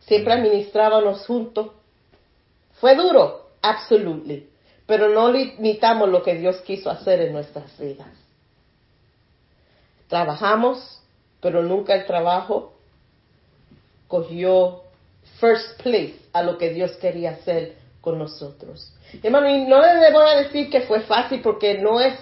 siempre 0.00 0.36
ministrábamos 0.38 1.26
juntos. 1.26 1.68
Fue 2.80 2.94
duro, 2.94 3.48
absolutely, 3.62 4.48
pero 4.86 5.08
no 5.08 5.30
limitamos 5.30 6.08
lo 6.08 6.22
que 6.22 6.34
Dios 6.34 6.56
quiso 6.62 6.90
hacer 6.90 7.20
en 7.20 7.32
nuestras 7.32 7.78
vidas. 7.78 8.08
Trabajamos, 10.08 11.00
pero 11.40 11.62
nunca 11.62 11.94
el 11.94 12.06
trabajo 12.06 12.74
cogió 14.08 14.83
first 15.40 15.80
place 15.82 16.14
a 16.32 16.42
lo 16.42 16.58
que 16.58 16.70
Dios 16.70 16.92
quería 16.92 17.32
hacer 17.32 17.76
con 18.00 18.18
nosotros. 18.18 18.92
Hermano, 19.22 19.48
y 19.48 19.64
no 19.64 19.80
le 19.80 20.12
voy 20.12 20.26
a 20.26 20.42
decir 20.42 20.70
que 20.70 20.82
fue 20.82 21.00
fácil 21.00 21.40
porque 21.40 21.78
no 21.78 22.00
es 22.00 22.14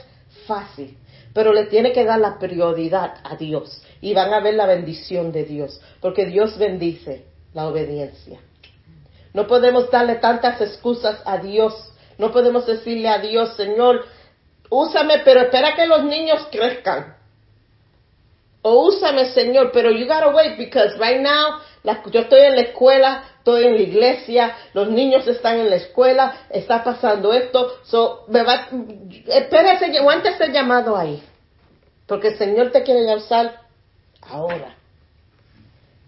fácil, 0.46 0.96
pero 1.32 1.52
le 1.52 1.66
tiene 1.66 1.92
que 1.92 2.04
dar 2.04 2.20
la 2.20 2.38
prioridad 2.38 3.14
a 3.24 3.36
Dios 3.36 3.82
y 4.00 4.14
van 4.14 4.32
a 4.32 4.40
ver 4.40 4.54
la 4.54 4.66
bendición 4.66 5.32
de 5.32 5.44
Dios, 5.44 5.80
porque 6.00 6.26
Dios 6.26 6.58
bendice 6.58 7.24
la 7.54 7.66
obediencia. 7.66 8.40
No 9.32 9.46
podemos 9.46 9.90
darle 9.90 10.16
tantas 10.16 10.60
excusas 10.60 11.20
a 11.24 11.38
Dios, 11.38 11.74
no 12.18 12.30
podemos 12.32 12.66
decirle 12.66 13.08
a 13.08 13.18
Dios, 13.18 13.56
Señor, 13.56 14.04
úsame, 14.68 15.20
pero 15.24 15.40
espera 15.40 15.74
que 15.74 15.86
los 15.86 16.04
niños 16.04 16.46
crezcan. 16.50 17.16
O 18.62 18.86
úsame, 18.86 19.26
Señor, 19.32 19.70
pero 19.72 19.90
you 19.90 20.06
gotta 20.06 20.28
wait 20.28 20.56
because 20.56 20.96
right 20.98 21.20
now 21.20 21.60
yo 21.84 22.20
estoy 22.20 22.40
en 22.40 22.54
la 22.54 22.62
escuela, 22.62 23.24
estoy 23.38 23.64
en 23.64 23.74
la 23.74 23.80
iglesia, 23.80 24.56
los 24.72 24.88
niños 24.88 25.26
están 25.26 25.58
en 25.58 25.68
la 25.68 25.76
escuela, 25.76 26.46
está 26.50 26.84
pasando 26.84 27.32
esto, 27.32 27.72
so, 27.84 28.24
me 28.28 28.42
va, 28.44 28.68
espérese, 29.26 29.96
aguante 29.98 30.28
ese 30.28 30.52
llamado 30.52 30.96
ahí, 30.96 31.22
porque 32.06 32.28
el 32.28 32.38
Señor 32.38 32.70
te 32.70 32.82
quiere 32.82 33.14
usar 33.16 33.62
ahora. 34.22 34.76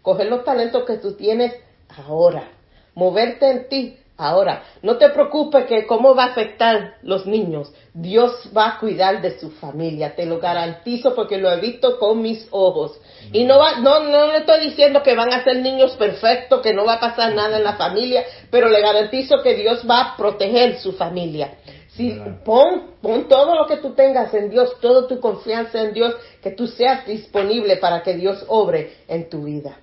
Coger 0.03 0.27
los 0.27 0.45
talentos 0.45 0.85
que 0.85 0.99
tú 0.99 1.15
tienes 1.15 1.55
ahora, 1.89 2.51
moverte 2.95 3.51
en 3.51 3.69
ti 3.69 3.99
Ahora, 4.17 4.63
no 4.83 4.97
te 4.97 5.09
preocupes 5.09 5.65
que 5.67 5.87
cómo 5.87 6.15
va 6.15 6.25
a 6.25 6.29
afectar 6.29 6.99
los 7.03 7.27
niños. 7.27 7.73
Dios 7.93 8.49
va 8.57 8.69
a 8.69 8.79
cuidar 8.79 9.21
de 9.21 9.41
su 9.41 9.51
familia, 9.51 10.15
te 10.15 10.25
lo 10.25 10.39
garantizo 10.39 11.17
porque 11.17 11.37
lo 11.37 11.51
he 11.51 11.61
visto 11.61 11.99
con 11.99 12.23
mis 12.23 12.47
ojos. 12.53 13.01
Y 13.33 13.43
no 13.43 13.59
va, 13.59 13.81
no, 13.81 14.05
no 14.05 14.29
le 14.29 14.39
estoy 14.39 14.69
diciendo 14.69 15.03
que 15.03 15.17
van 15.17 15.33
a 15.33 15.43
ser 15.43 15.57
niños 15.57 15.97
perfectos, 15.97 16.61
que 16.61 16.73
no 16.73 16.85
va 16.85 16.95
a 16.95 17.01
pasar 17.01 17.35
nada 17.35 17.57
en 17.57 17.65
la 17.65 17.73
familia, 17.73 18.25
pero 18.53 18.69
le 18.69 18.81
garantizo 18.81 19.43
que 19.43 19.57
Dios 19.57 19.85
va 19.89 20.01
a 20.01 20.17
proteger 20.17 20.79
su 20.79 20.93
familia. 20.93 21.57
Si 21.89 22.17
pon, 22.45 22.95
pon 23.03 23.27
todo 23.27 23.57
lo 23.57 23.67
que 23.67 23.79
tú 23.79 23.95
tengas 23.95 24.33
en 24.33 24.49
Dios, 24.49 24.79
toda 24.81 25.09
tu 25.09 25.19
confianza 25.19 25.81
en 25.81 25.93
Dios, 25.93 26.15
que 26.41 26.53
tú 26.53 26.69
seas 26.69 27.05
disponible 27.05 27.79
para 27.79 28.01
que 28.05 28.15
Dios 28.15 28.45
obre 28.47 28.99
en 29.09 29.29
tu 29.29 29.43
vida. 29.43 29.77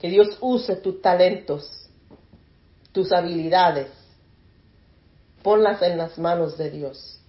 Que 0.00 0.08
Dios 0.08 0.38
use 0.40 0.76
tus 0.76 1.02
talentos 1.02 1.87
tus 2.98 3.12
habilidades, 3.12 3.86
ponlas 5.44 5.80
en 5.82 5.98
las 5.98 6.18
manos 6.18 6.58
de 6.58 6.68
Dios. 6.68 7.20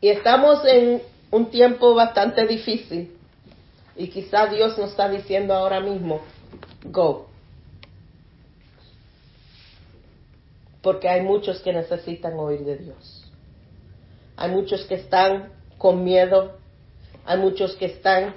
Y 0.00 0.08
estamos 0.08 0.64
en 0.64 1.00
un 1.30 1.48
tiempo 1.52 1.94
bastante 1.94 2.44
difícil 2.44 3.16
y 3.94 4.08
quizá 4.08 4.46
Dios 4.46 4.76
nos 4.78 4.90
está 4.90 5.08
diciendo 5.08 5.54
ahora 5.54 5.78
mismo, 5.78 6.22
go. 6.82 7.28
Porque 10.82 11.08
hay 11.08 11.20
muchos 11.20 11.60
que 11.60 11.72
necesitan 11.72 12.36
oír 12.36 12.64
de 12.64 12.78
Dios. 12.78 13.30
Hay 14.36 14.50
muchos 14.50 14.86
que 14.86 14.96
están 14.96 15.52
con 15.78 16.02
miedo. 16.02 16.58
Hay 17.26 17.38
muchos 17.38 17.76
que 17.76 17.84
están 17.84 18.34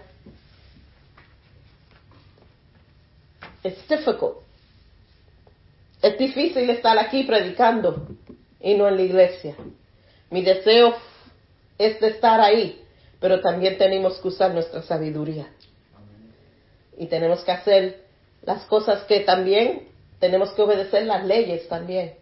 It's 3.65 3.87
difficult. 3.87 4.43
Es 5.99 6.19
difícil 6.19 6.69
estar 6.69 6.99
aquí 6.99 7.23
predicando 7.23 8.05
y 8.61 8.75
no 8.75 8.87
en 8.87 8.95
la 8.95 9.01
iglesia. 9.01 9.55
Mi 10.29 10.43
deseo 10.43 10.93
es 11.79 11.99
de 11.99 12.09
estar 12.09 12.39
ahí, 12.41 12.79
pero 13.19 13.41
también 13.41 13.79
tenemos 13.79 14.19
que 14.19 14.27
usar 14.27 14.53
nuestra 14.53 14.83
sabiduría. 14.83 15.47
Y 16.95 17.07
tenemos 17.07 17.43
que 17.43 17.51
hacer 17.51 18.03
las 18.43 18.65
cosas 18.65 19.03
que 19.05 19.21
también 19.21 19.87
tenemos 20.19 20.51
que 20.51 20.61
obedecer 20.61 21.07
las 21.07 21.25
leyes 21.25 21.67
también. 21.67 22.13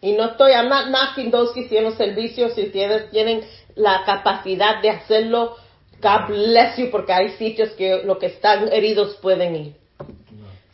Y 0.00 0.12
no 0.12 0.26
estoy, 0.26 0.52
I'm 0.52 0.68
not 0.68 0.86
knocking 0.86 1.32
those 1.32 1.52
que 1.52 1.62
hicieron 1.62 1.96
servicios, 1.96 2.54
si 2.54 2.62
ustedes 2.66 3.10
tienen 3.10 3.42
la 3.74 4.04
capacidad 4.06 4.80
de 4.80 4.90
hacerlo, 4.90 5.56
God 6.00 6.28
bless 6.28 6.76
you, 6.76 6.92
porque 6.92 7.12
hay 7.12 7.30
sitios 7.30 7.70
que 7.70 8.04
los 8.04 8.18
que 8.18 8.26
están 8.26 8.72
heridos 8.72 9.16
pueden 9.16 9.56
ir. 9.56 9.81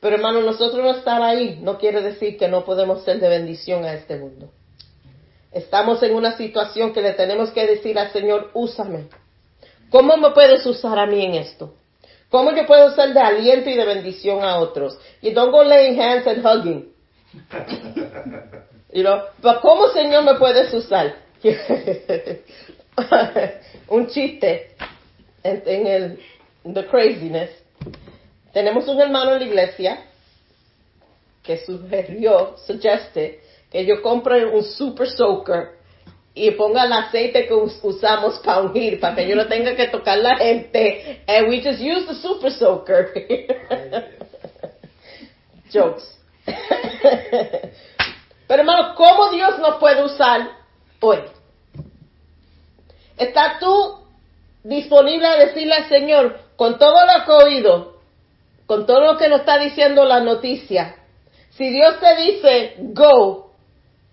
Pero 0.01 0.17
hermano, 0.17 0.41
nosotros 0.43 0.83
no 0.83 0.91
estar 0.93 1.23
ahí 1.23 1.59
no 1.63 1.79
quiere 1.79 2.01
decir 2.03 2.37
que 2.39 2.49
no 2.49 2.65
podemos 2.65 3.05
ser 3.05 3.19
de 3.19 3.29
bendición 3.29 3.85
a 3.85 3.95
este 3.95 4.17
mundo. 4.17 4.51
Estamos 5.51 6.03
en 6.03 6.15
una 6.15 6.37
situación 6.37 6.93
que 6.93 7.03
le 7.03 7.15
tenemos 7.15 7.51
que 7.51 7.67
decir 7.67 7.99
al 7.99 8.13
Señor, 8.13 8.51
úsame. 8.55 9.09
¿Cómo 9.91 10.17
me 10.17 10.31
puedes 10.31 10.65
usar 10.67 10.99
a 10.99 11.07
mí 11.07 11.25
en 11.25 11.35
esto? 11.35 11.75
¿Cómo 12.29 12.53
yo 12.55 12.67
puedo 12.67 12.95
ser 12.95 13.15
de 13.15 13.21
aliento 13.21 13.71
y 13.71 13.75
de 13.75 13.87
bendición 13.87 14.45
a 14.45 14.59
otros? 14.59 14.99
Y 15.23 15.31
don't 15.33 15.51
go 15.51 15.65
laying 15.65 16.01
hands 16.01 16.27
and 16.27 16.45
hugging. 16.45 16.93
You 18.93 19.03
know, 19.03 19.21
pero 19.43 19.61
¿cómo 19.61 19.89
Señor 19.89 20.25
me 20.25 20.35
puedes 20.35 20.73
usar? 20.75 21.17
un 23.89 24.09
chiste 24.09 24.75
en 25.45 25.87
el 25.87 26.19
the 26.65 26.85
craziness 26.87 27.51
tenemos 28.53 28.87
un 28.89 29.01
hermano 29.01 29.33
en 29.33 29.41
la 29.41 29.45
iglesia 29.45 30.05
que 31.43 31.65
sugirió, 31.65 32.57
suggested, 32.67 33.39
que 33.71 33.85
yo 33.85 34.03
compre 34.03 34.47
un 34.47 34.63
super 34.63 35.09
soaker 35.09 35.79
y 36.35 36.51
ponga 36.53 36.85
el 36.85 36.93
aceite 36.93 37.47
que 37.47 37.55
usamos 37.55 38.39
para 38.41 38.61
ungir, 38.61 39.01
para 39.01 39.17
que 39.17 39.27
yo 39.27 39.35
no 39.35 39.47
tenga 39.47 39.75
que 39.75 39.89
tocar 39.89 40.19
la 40.19 40.37
gente. 40.37 41.23
And 41.27 41.49
we 41.49 41.61
just 41.61 41.81
use 41.81 42.07
the 42.07 42.15
super 42.15 42.51
soaker. 42.51 43.13
Jokes. 45.73 46.19
Pero 48.47 48.61
hermano, 48.63 48.95
¿cómo 48.95 49.31
Dios 49.31 49.59
nos 49.59 49.77
puede 49.77 50.05
usar 50.05 50.49
hoy? 51.01 51.19
¿Estás 53.19 53.59
tú 53.59 53.99
disponible 54.63 55.27
a 55.27 55.37
decirle 55.37 55.75
al 55.75 55.89
Señor, 55.89 56.41
con 56.57 56.79
todo 56.79 57.05
lo 57.05 57.25
que 57.25 57.31
he 57.31 57.45
oído, 57.45 57.98
con 58.69 58.85
todo 58.85 59.01
lo 59.01 59.17
que 59.17 59.29
nos 59.29 59.41
está 59.41 59.59
diciendo 59.59 60.05
la 60.05 60.21
noticia, 60.21 60.95
si 61.57 61.71
Dios 61.71 61.99
te 62.01 62.17
dice, 62.17 62.75
go, 62.93 63.53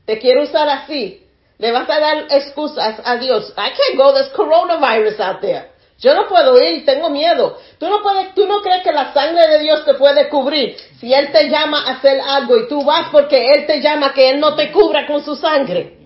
te 0.05 0.17
quiero 0.17 0.43
usar 0.43 0.69
así, 0.69 1.21
le 1.57 1.73
vas 1.73 1.89
a 1.89 1.99
dar 1.99 2.25
excusas 2.29 3.01
a 3.03 3.17
Dios. 3.17 3.53
I 3.57 3.71
can't 3.75 3.97
go, 3.97 4.13
there's 4.13 4.31
coronavirus 4.31 5.19
out 5.19 5.41
there. 5.41 5.71
Yo 5.99 6.13
no 6.15 6.27
puedo 6.27 6.57
ir, 6.57 6.85
tengo 6.85 7.09
miedo. 7.09 7.57
Tú 7.79 7.89
no 7.89 8.01
puedes, 8.01 8.33
tú 8.33 8.45
no 8.45 8.61
crees 8.61 8.81
que 8.81 8.93
la 8.93 9.13
sangre 9.13 9.45
de 9.47 9.59
Dios 9.59 9.83
te 9.83 9.93
puede 9.95 10.29
cubrir. 10.29 10.77
Si 10.99 11.13
Él 11.13 11.33
te 11.33 11.49
llama 11.49 11.83
a 11.85 11.91
hacer 11.97 12.21
algo 12.21 12.57
y 12.57 12.67
tú 12.69 12.83
vas 12.83 13.09
porque 13.11 13.53
Él 13.53 13.65
te 13.65 13.81
llama 13.81 14.13
que 14.13 14.29
Él 14.29 14.39
no 14.39 14.55
te 14.55 14.71
cubra 14.71 15.05
con 15.05 15.23
su 15.23 15.35
sangre. 15.35 15.97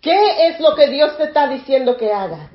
¿Qué 0.00 0.48
es 0.48 0.58
lo 0.58 0.74
que 0.74 0.88
Dios 0.88 1.16
te 1.16 1.24
está 1.24 1.46
diciendo 1.46 1.96
que 1.96 2.12
haga? 2.12 2.50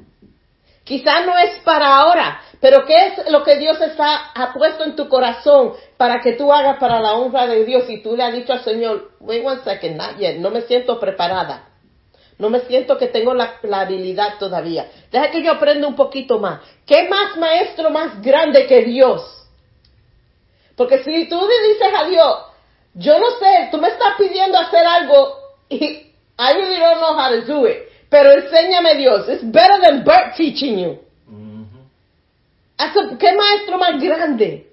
Quizá 0.84 1.22
no 1.22 1.38
es 1.38 1.60
para 1.64 1.98
ahora, 1.98 2.42
pero 2.60 2.86
¿qué 2.86 3.08
es 3.08 3.32
lo 3.32 3.44
que 3.44 3.58
Dios 3.58 3.80
está, 3.80 4.32
ha 4.36 4.54
puesto 4.54 4.84
en 4.84 4.96
tu 4.96 5.08
corazón 5.08 5.74
para 5.96 6.20
que 6.22 6.34
tú 6.34 6.52
hagas 6.52 6.78
para 6.78 7.00
la 7.00 7.14
honra 7.14 7.48
de 7.48 7.64
Dios 7.64 7.90
y 7.90 8.02
tú 8.02 8.18
le 8.18 8.24
has 8.24 8.34
dicho 8.34 8.52
al 8.52 8.64
Señor, 8.64 9.12
wait 9.22 9.46
one 9.46 9.62
second, 9.64 9.96
not 9.96 10.18
yet, 10.18 10.38
no 10.38 10.50
me 10.50 10.62
siento 10.62 11.00
preparada. 11.00 11.70
No 12.38 12.50
me 12.50 12.62
siento 12.62 12.98
que 12.98 13.08
tengo 13.08 13.34
la, 13.34 13.60
la 13.62 13.82
habilidad 13.82 14.38
todavía. 14.40 14.88
Deja 15.12 15.30
que 15.30 15.44
yo 15.44 15.52
aprenda 15.52 15.88
un 15.88 15.96
poquito 15.96 16.40
más. 16.40 16.62
¿Qué 16.86 17.08
más 17.08 17.38
maestro 17.38 17.90
más 17.92 18.22
grande 18.22 18.66
que 18.66 18.84
Dios? 18.84 19.48
Porque 20.76 21.04
si 21.04 21.30
tú 21.30 21.40
le 21.48 21.68
dices 21.70 21.94
a 21.96 22.04
Dios, 22.06 22.38
yo 22.96 23.20
no 23.20 23.30
sé, 23.40 23.70
tú 23.72 23.78
me 23.78 23.88
estás 23.88 24.16
pidiendo 24.18 24.58
hacer 24.58 24.86
algo 24.86 25.38
y 25.70 26.14
I 26.38 26.54
really 26.56 26.80
don't 26.80 27.00
know 27.00 27.14
how 27.14 27.30
to 27.30 27.42
do 27.46 27.68
it, 27.68 27.84
pero 28.14 28.32
enséñame 28.32 28.94
Dios. 28.94 29.28
It's 29.28 29.44
better 29.52 29.82
than 29.82 30.04
Bert 30.04 30.36
teaching 30.36 30.78
you. 30.78 31.00
¿Qué 33.20 33.34
maestro 33.34 33.80
más 33.80 34.00
grande? 34.00 34.68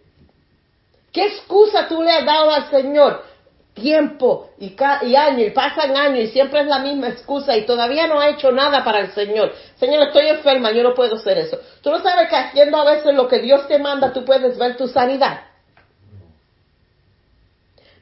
¿Qué 1.11 1.25
excusa 1.25 1.89
tú 1.89 2.03
le 2.03 2.11
has 2.11 2.27
dado 2.27 2.51
al 2.51 2.69
Señor? 2.69 3.25
Tiempo 3.73 4.51
y, 4.59 4.77
y 5.07 5.17
años, 5.17 5.47
y 5.47 5.51
pasan 5.53 5.97
años 5.97 6.25
y 6.25 6.27
siempre 6.27 6.61
es 6.61 6.67
la 6.67 6.81
misma 6.81 7.09
excusa 7.09 7.57
y 7.57 7.65
todavía 7.65 8.07
no 8.07 8.21
ha 8.21 8.29
hecho 8.29 8.53
nada 8.53 8.85
para 8.85 9.01
el 9.01 9.13
Señor. 9.13 9.55
Señor, 9.77 10.03
estoy 10.09 10.27
enferma, 10.27 10.73
yo 10.73 10.83
no 10.83 10.93
puedo 10.93 11.17
hacer 11.17 11.39
eso. 11.39 11.59
Tú 11.81 11.91
no 11.91 12.03
sabes 12.03 12.29
que 12.29 12.37
haciendo 12.37 12.77
a 12.77 12.85
veces 12.85 13.15
lo 13.15 13.27
que 13.27 13.39
Dios 13.39 13.67
te 13.69 13.79
manda, 13.79 14.13
tú 14.13 14.23
puedes 14.23 14.59
ver 14.59 14.77
tu 14.77 14.87
sanidad. 14.87 15.45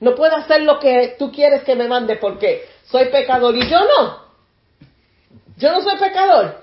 No 0.01 0.16
puedo 0.16 0.35
hacer 0.35 0.62
lo 0.62 0.81
que 0.81 1.14
tú 1.16 1.31
quieres 1.31 1.62
que 1.62 1.77
me 1.77 1.87
mande 1.87 2.16
porque 2.16 2.66
soy 2.90 3.05
pecador 3.05 3.55
y 3.55 3.70
yo 3.70 3.79
no. 3.79 4.28
Yo 5.59 5.73
no 5.73 5.83
soy 5.83 5.99
pecador. 5.99 6.62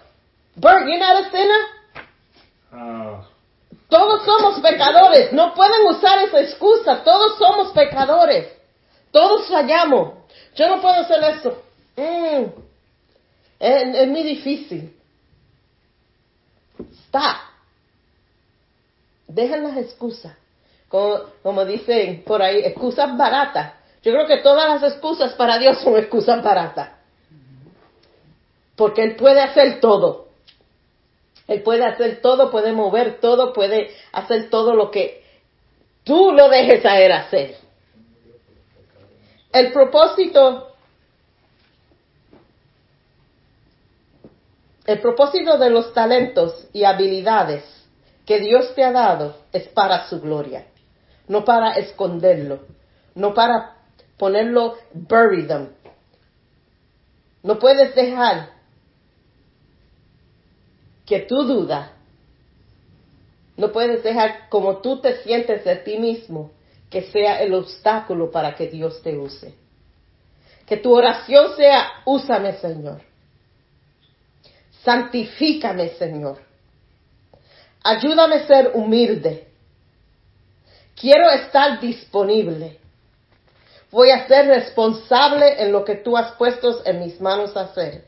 Bert, 0.55 0.88
you're 0.88 0.97
not 0.97 1.25
a 1.25 1.29
sinner. 1.29 1.62
Ah, 2.71 3.21
Todos 3.89 4.25
somos 4.25 4.62
pecadores. 4.62 5.34
No 5.34 5.53
pueden 5.53 5.86
usar 5.88 6.19
esa 6.19 6.39
excusa. 6.39 7.03
Todos 7.03 7.38
somos 7.38 7.73
pecadores. 7.73 8.47
Todos 9.12 9.47
fallamos. 9.47 10.13
Yo 10.55 10.69
no 10.69 10.81
puedo 10.81 10.95
hacer 10.95 11.23
eso. 11.23 11.62
Mm. 11.97 12.45
Es, 13.60 13.95
es 13.95 14.08
muy 14.08 14.23
difícil. 14.23 14.95
Stop. 17.08 17.38
Dejen 19.27 19.63
las 19.63 19.77
excusas. 19.77 20.34
Como, 20.88 21.19
como 21.43 21.65
dicen 21.65 22.23
por 22.25 22.41
ahí, 22.41 22.60
excusas 22.60 23.17
baratas. 23.17 23.73
Yo 24.03 24.13
creo 24.13 24.27
que 24.27 24.38
todas 24.38 24.69
las 24.69 24.93
excusas 24.93 25.34
para 25.34 25.58
Dios 25.58 25.81
son 25.81 25.97
excusas 25.97 26.41
baratas. 26.41 26.94
Porque 28.75 29.03
Él 29.03 29.15
puede 29.15 29.41
hacer 29.41 29.79
todo. 29.79 30.25
Él 31.47 31.61
puede 31.61 31.85
hacer 31.85 32.21
todo, 32.21 32.49
puede 32.49 32.73
mover 32.73 33.19
todo, 33.19 33.53
puede 33.53 33.91
hacer 34.11 34.49
todo 34.49 34.73
lo 34.73 34.89
que 34.89 35.23
tú 36.03 36.31
lo 36.31 36.49
dejes 36.49 36.83
a 36.85 36.99
Él 36.99 37.11
hacer. 37.11 37.57
El 39.53 39.71
propósito, 39.71 40.73
el 44.85 44.99
propósito 44.99 45.57
de 45.57 45.69
los 45.69 45.93
talentos 45.93 46.67
y 46.73 46.83
habilidades 46.83 47.63
que 48.25 48.39
Dios 48.39 48.73
te 48.73 48.83
ha 48.83 48.91
dado 48.91 49.38
es 49.53 49.67
para 49.67 50.09
su 50.09 50.19
gloria, 50.19 50.65
no 51.27 51.45
para 51.45 51.73
esconderlo, 51.73 52.59
no 53.13 53.33
para 53.33 53.77
ponerlo, 54.17 54.77
bury 54.93 55.47
them. 55.47 55.69
No 57.43 57.59
puedes 57.59 57.93
dejar 57.93 58.54
que 61.05 61.19
tú 61.19 61.43
dudas, 61.43 61.91
no 63.57 63.71
puedes 63.71 64.03
dejar 64.03 64.49
como 64.49 64.77
tú 64.77 64.99
te 64.99 65.23
sientes 65.23 65.63
de 65.63 65.77
ti 65.77 65.97
mismo 65.97 66.51
que 66.89 67.03
sea 67.03 67.41
el 67.41 67.53
obstáculo 67.53 68.31
para 68.31 68.55
que 68.55 68.67
Dios 68.67 69.01
te 69.01 69.17
use. 69.17 69.53
Que 70.65 70.77
tu 70.77 70.93
oración 70.93 71.55
sea, 71.55 72.01
úsame 72.05 72.53
Señor. 72.53 73.01
Santifícame 74.83 75.89
Señor. 75.89 76.39
Ayúdame 77.83 78.35
a 78.37 78.47
ser 78.47 78.71
humilde. 78.73 79.47
Quiero 80.95 81.29
estar 81.29 81.79
disponible. 81.79 82.79
Voy 83.91 84.09
a 84.09 84.27
ser 84.27 84.47
responsable 84.47 85.61
en 85.61 85.71
lo 85.71 85.85
que 85.85 85.95
tú 85.95 86.17
has 86.17 86.33
puesto 86.33 86.83
en 86.85 86.99
mis 86.99 87.21
manos 87.21 87.55
a 87.55 87.61
hacer. 87.61 88.05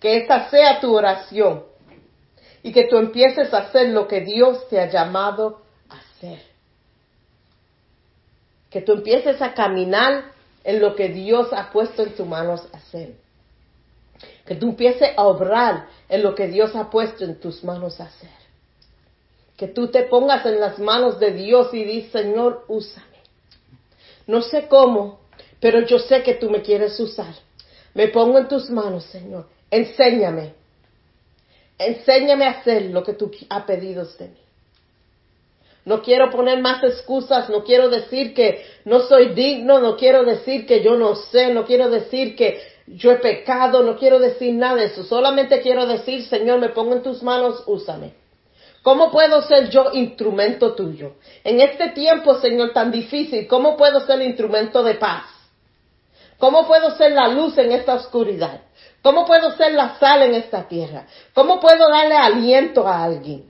Que 0.00 0.16
esta 0.16 0.50
sea 0.50 0.80
tu 0.80 0.96
oración 0.96 1.64
y 2.62 2.72
que 2.72 2.86
tú 2.88 2.96
empieces 2.96 3.52
a 3.52 3.58
hacer 3.58 3.90
lo 3.90 4.08
que 4.08 4.20
Dios 4.20 4.68
te 4.68 4.80
ha 4.80 4.90
llamado 4.90 5.62
a 5.88 5.96
hacer. 5.96 6.42
Que 8.70 8.82
tú 8.82 8.92
empieces 8.92 9.40
a 9.42 9.54
caminar 9.54 10.32
en 10.64 10.80
lo 10.80 10.94
que 10.94 11.08
Dios 11.08 11.52
ha 11.52 11.70
puesto 11.70 12.02
en 12.02 12.14
tus 12.14 12.26
manos 12.26 12.62
a 12.72 12.76
hacer. 12.76 13.14
Que 14.44 14.54
tú 14.54 14.70
empieces 14.70 15.10
a 15.16 15.22
obrar 15.24 15.86
en 16.08 16.22
lo 16.22 16.34
que 16.34 16.48
Dios 16.48 16.74
ha 16.76 16.90
puesto 16.90 17.24
en 17.24 17.40
tus 17.40 17.64
manos 17.64 18.00
a 18.00 18.04
hacer. 18.04 18.30
Que 19.56 19.68
tú 19.68 19.88
te 19.88 20.04
pongas 20.04 20.44
en 20.46 20.60
las 20.60 20.78
manos 20.78 21.18
de 21.18 21.32
Dios 21.32 21.72
y 21.72 21.84
dices, 21.84 22.12
Señor, 22.12 22.64
úsame. 22.68 23.06
No 24.26 24.42
sé 24.42 24.68
cómo, 24.68 25.20
pero 25.60 25.80
yo 25.80 25.98
sé 25.98 26.22
que 26.22 26.34
tú 26.34 26.50
me 26.50 26.62
quieres 26.62 26.98
usar. 27.00 27.34
Me 27.94 28.08
pongo 28.08 28.38
en 28.38 28.48
tus 28.48 28.70
manos, 28.70 29.04
Señor. 29.04 29.46
Enséñame. 29.70 30.54
Enséñame 31.78 32.44
a 32.44 32.50
hacer 32.50 32.82
lo 32.90 33.02
que 33.02 33.14
tú 33.14 33.30
has 33.48 33.64
pedido 33.64 34.04
de 34.04 34.28
mí. 34.28 34.40
No 35.84 36.02
quiero 36.02 36.30
poner 36.30 36.60
más 36.60 36.84
excusas, 36.84 37.48
no 37.48 37.64
quiero 37.64 37.88
decir 37.88 38.34
que 38.34 38.64
no 38.84 39.00
soy 39.00 39.30
digno, 39.30 39.78
no 39.78 39.96
quiero 39.96 40.24
decir 40.24 40.66
que 40.66 40.82
yo 40.82 40.94
no 40.96 41.14
sé, 41.14 41.54
no 41.54 41.64
quiero 41.64 41.88
decir 41.88 42.36
que 42.36 42.60
yo 42.86 43.12
he 43.12 43.16
pecado, 43.16 43.82
no 43.82 43.96
quiero 43.96 44.18
decir 44.18 44.54
nada 44.54 44.76
de 44.76 44.84
eso. 44.86 45.04
Solamente 45.04 45.62
quiero 45.62 45.86
decir, 45.86 46.26
Señor, 46.26 46.58
me 46.58 46.68
pongo 46.68 46.94
en 46.94 47.02
tus 47.02 47.22
manos, 47.22 47.62
úsame. 47.66 48.12
¿Cómo 48.82 49.10
puedo 49.10 49.42
ser 49.42 49.70
yo 49.70 49.90
instrumento 49.92 50.74
tuyo? 50.74 51.12
En 51.44 51.60
este 51.60 51.90
tiempo, 51.90 52.34
Señor, 52.40 52.72
tan 52.72 52.90
difícil, 52.90 53.46
¿cómo 53.46 53.76
puedo 53.76 54.06
ser 54.06 54.20
instrumento 54.22 54.82
de 54.82 54.94
paz? 54.94 55.24
¿Cómo 56.38 56.66
puedo 56.66 56.96
ser 56.96 57.12
la 57.12 57.28
luz 57.28 57.56
en 57.58 57.72
esta 57.72 57.94
oscuridad? 57.94 58.62
¿Cómo 59.02 59.24
puedo 59.24 59.56
ser 59.56 59.72
la 59.72 59.98
sal 59.98 60.22
en 60.22 60.34
esta 60.34 60.68
tierra? 60.68 61.06
¿Cómo 61.32 61.58
puedo 61.58 61.88
darle 61.88 62.16
aliento 62.16 62.86
a 62.86 63.04
alguien? 63.04 63.44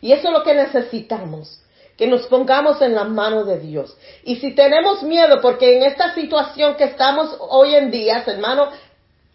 Y 0.00 0.12
eso 0.12 0.28
es 0.28 0.32
lo 0.32 0.42
que 0.42 0.54
necesitamos, 0.54 1.62
que 1.96 2.06
nos 2.06 2.26
pongamos 2.26 2.80
en 2.80 2.94
las 2.94 3.08
manos 3.08 3.46
de 3.46 3.58
Dios. 3.58 3.96
Y 4.24 4.36
si 4.36 4.54
tenemos 4.54 5.02
miedo, 5.02 5.40
porque 5.40 5.76
en 5.76 5.82
esta 5.82 6.14
situación 6.14 6.76
que 6.76 6.84
estamos 6.84 7.36
hoy 7.40 7.74
en 7.74 7.90
día, 7.90 8.22
hermano, 8.24 8.70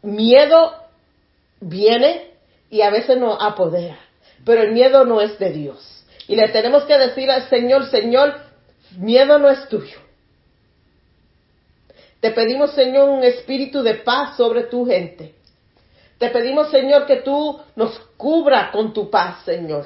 miedo 0.01 0.73
viene 1.59 2.31
y 2.69 2.81
a 2.81 2.89
veces 2.89 3.17
nos 3.17 3.37
apodera, 3.41 3.99
pero 4.45 4.63
el 4.63 4.71
miedo 4.71 5.05
no 5.05 5.19
es 5.21 5.37
de 5.39 5.51
Dios. 5.51 6.05
Y 6.27 6.35
le 6.35 6.47
tenemos 6.49 6.85
que 6.85 6.97
decir 6.97 7.29
al 7.29 7.47
Señor, 7.49 7.89
Señor, 7.89 8.35
miedo 8.97 9.37
no 9.37 9.49
es 9.49 9.67
tuyo. 9.67 10.04
Te 12.25 12.31
pedimos, 12.31 12.71
Señor, 12.71 13.07
un 13.09 13.23
espíritu 13.23 13.83
de 13.83 13.93
paz 13.93 14.35
sobre 14.35 14.63
tu 14.63 14.83
gente. 14.83 15.35
Te 16.17 16.29
pedimos, 16.29 16.71
Señor, 16.71 17.05
que 17.05 17.17
tú 17.17 17.59
nos 17.75 17.99
cubra 18.17 18.71
con 18.71 18.93
tu 18.93 19.11
paz, 19.11 19.43
Señor. 19.45 19.85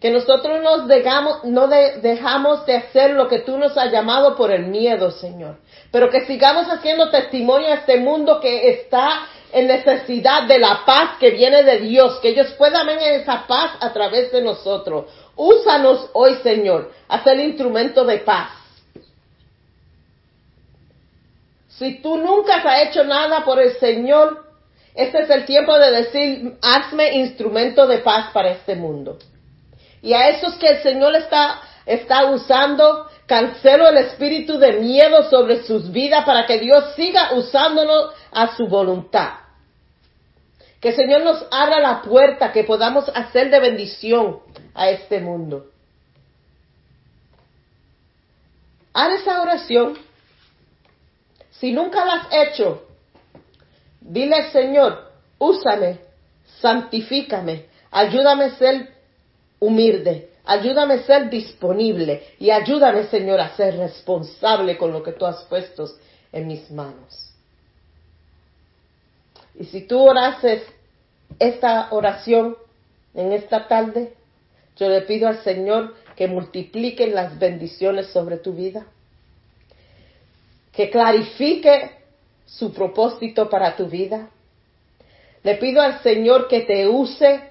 Que 0.00 0.12
nosotros 0.12 0.62
nos 0.62 0.86
dejamos, 0.86 1.42
no 1.42 1.66
de- 1.66 1.98
dejamos 2.00 2.64
de 2.64 2.76
hacer 2.76 3.10
lo 3.14 3.26
que 3.26 3.40
tú 3.40 3.58
nos 3.58 3.76
has 3.76 3.90
llamado 3.90 4.36
por 4.36 4.52
el 4.52 4.66
miedo, 4.66 5.10
Señor. 5.10 5.56
Pero 5.90 6.10
que 6.10 6.24
sigamos 6.26 6.68
haciendo 6.68 7.10
testimonio 7.10 7.66
a 7.66 7.74
este 7.74 7.96
mundo 7.96 8.38
que 8.38 8.70
está 8.70 9.26
en 9.52 9.66
necesidad 9.66 10.44
de 10.44 10.60
la 10.60 10.84
paz 10.86 11.16
que 11.18 11.30
viene 11.30 11.64
de 11.64 11.78
Dios. 11.80 12.20
Que 12.20 12.28
ellos 12.28 12.52
puedan 12.52 12.86
ver 12.86 13.14
esa 13.20 13.48
paz 13.48 13.72
a 13.80 13.92
través 13.92 14.30
de 14.30 14.42
nosotros. 14.42 15.06
Úsanos 15.34 16.08
hoy, 16.12 16.36
Señor, 16.44 16.92
a 17.08 17.24
ser 17.24 17.40
instrumento 17.40 18.04
de 18.04 18.18
paz. 18.18 18.50
Si 21.78 22.00
tú 22.00 22.16
nunca 22.18 22.56
has 22.56 22.88
hecho 22.88 23.04
nada 23.04 23.44
por 23.44 23.60
el 23.60 23.76
Señor, 23.78 24.44
este 24.94 25.22
es 25.22 25.30
el 25.30 25.44
tiempo 25.44 25.76
de 25.76 25.90
decir, 25.90 26.58
hazme 26.62 27.14
instrumento 27.16 27.86
de 27.86 27.98
paz 27.98 28.30
para 28.32 28.50
este 28.50 28.76
mundo. 28.76 29.18
Y 30.00 30.12
a 30.12 30.28
esos 30.28 30.54
que 30.54 30.68
el 30.68 30.82
Señor 30.82 31.16
está, 31.16 31.62
está 31.84 32.26
usando, 32.26 33.08
cancelo 33.26 33.88
el 33.88 33.96
espíritu 33.98 34.58
de 34.58 34.74
miedo 34.74 35.28
sobre 35.28 35.64
sus 35.64 35.90
vidas 35.90 36.24
para 36.24 36.46
que 36.46 36.60
Dios 36.60 36.94
siga 36.94 37.32
usándolo 37.32 38.12
a 38.30 38.56
su 38.56 38.68
voluntad. 38.68 39.32
Que 40.80 40.90
el 40.90 40.96
Señor 40.96 41.22
nos 41.22 41.44
abra 41.50 41.80
la 41.80 42.02
puerta, 42.02 42.52
que 42.52 42.62
podamos 42.62 43.10
hacer 43.14 43.50
de 43.50 43.58
bendición 43.58 44.40
a 44.74 44.90
este 44.90 45.18
mundo. 45.18 45.66
Haz 48.92 49.22
esa 49.22 49.42
oración. 49.42 49.98
Si 51.60 51.72
nunca 51.72 52.04
la 52.04 52.14
has 52.14 52.28
hecho, 52.32 52.86
dile 54.00 54.50
Señor, 54.50 55.12
úsame, 55.38 56.00
santifícame, 56.60 57.66
ayúdame 57.90 58.44
a 58.44 58.56
ser 58.56 58.94
humilde, 59.60 60.30
Ayúdame 60.46 60.94
a 60.94 61.02
ser 61.04 61.30
disponible 61.30 62.22
y 62.38 62.50
ayúdame, 62.50 63.04
Señor, 63.04 63.40
a 63.40 63.56
ser 63.56 63.78
responsable 63.78 64.76
con 64.76 64.92
lo 64.92 65.02
que 65.02 65.12
tú 65.12 65.24
has 65.24 65.42
puesto 65.44 65.88
en 66.32 66.46
mis 66.46 66.70
manos. 66.70 67.32
Y 69.58 69.64
si 69.64 69.82
tú 69.82 70.00
orases 70.00 70.62
esta 71.38 71.88
oración 71.92 72.56
en 73.14 73.32
esta 73.32 73.66
tarde, 73.68 74.12
yo 74.76 74.88
le 74.90 75.02
pido 75.02 75.28
al 75.28 75.42
Señor 75.42 75.94
que 76.14 76.26
multiplique 76.26 77.06
las 77.06 77.38
bendiciones 77.38 78.08
sobre 78.08 78.36
tu 78.36 78.52
vida, 78.52 78.86
que 80.76 80.90
clarifique 80.90 81.90
su 82.44 82.72
propósito 82.72 83.48
para 83.48 83.76
tu 83.76 83.86
vida. 83.86 84.30
Le 85.42 85.56
pido 85.56 85.80
al 85.80 86.02
Señor 86.02 86.48
que 86.48 86.60
te 86.60 86.88
use 86.88 87.50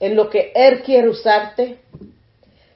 en 0.00 0.14
lo 0.14 0.30
que 0.30 0.52
Él 0.54 0.82
quiere 0.82 1.08
usarte. 1.08 1.78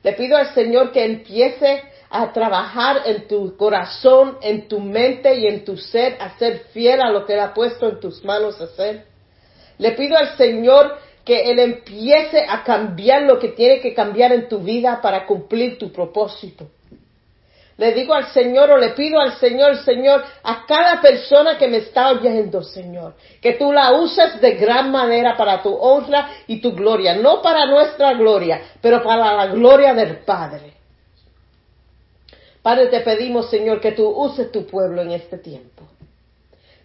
Le 0.03 0.13
pido 0.15 0.37
al 0.37 0.55
Señor 0.55 0.93
que 0.93 1.05
empiece 1.05 1.83
a 2.11 2.33
trabajar 2.33 3.03
en 3.07 3.29
tu 3.29 3.57
corazón, 3.57 4.39
en 4.43 4.69
tu 4.69 4.81
mente 4.81 5.35
y 5.35 5.47
en 5.47 5.65
tu 5.65 5.77
ser, 5.77 6.17
a 6.21 6.37
ser 6.39 6.65
fiel 6.73 7.01
a 7.01 7.11
lo 7.11 7.25
que 7.25 7.35
Él 7.35 7.41
ha 7.41 7.55
puesto 7.55 7.89
en 7.89 8.01
tus 8.01 8.25
manos 8.25 8.61
hacer. 8.61 9.07
Le 9.79 9.93
pido 9.93 10.17
al 10.17 10.37
Señor 10.37 10.99
que 11.25 11.51
Él 11.51 11.59
empiece 11.59 12.45
a 12.49 12.65
cambiar 12.65 13.23
lo 13.23 13.39
que 13.39 13.49
tiene 13.49 13.81
que 13.81 13.95
cambiar 13.95 14.33
en 14.33 14.49
tu 14.49 14.59
vida 14.59 15.01
para 15.01 15.27
cumplir 15.27 15.79
tu 15.79 15.93
propósito. 15.93 16.69
Le 17.79 17.93
digo 17.95 18.15
al 18.15 18.27
Señor 18.27 18.71
o 18.71 18.77
le 18.77 18.91
pido 18.91 19.19
al 19.19 19.39
Señor, 19.39 19.77
Señor, 19.79 20.23
a 20.43 20.67
cada 20.67 21.01
persona 21.01 21.57
que 21.57 21.69
me 21.69 21.79
está 21.79 22.11
oyendo, 22.11 22.63
Señor, 22.63 23.15
que 23.41 23.55
tú 23.55 23.73
la 23.73 23.93
uses 23.93 24.41
de 24.41 24.53
gran 24.53 24.91
manera 24.91 25.37
para 25.37 25.63
tu 25.63 25.75
honra 25.75 26.31
y 26.47 26.61
tu 26.61 26.73
gloria, 26.73 27.15
no 27.15 27.41
para 27.41 27.67
nuestra 27.67 28.13
gloria, 28.13 28.61
pero 28.81 29.03
para 29.03 29.35
la 29.35 29.47
gloria 29.47 29.95
del 29.95 30.19
Padre. 30.19 30.75
Padre, 32.63 32.89
te 32.89 33.01
pedimos, 33.01 33.49
Señor, 33.49 33.81
que 33.81 33.93
tú 33.93 34.07
uses 34.07 34.53
tu 34.53 34.67
pueblo 34.67 35.03
en 35.03 35.13
este 35.13 35.39
tiempo. 35.39 35.85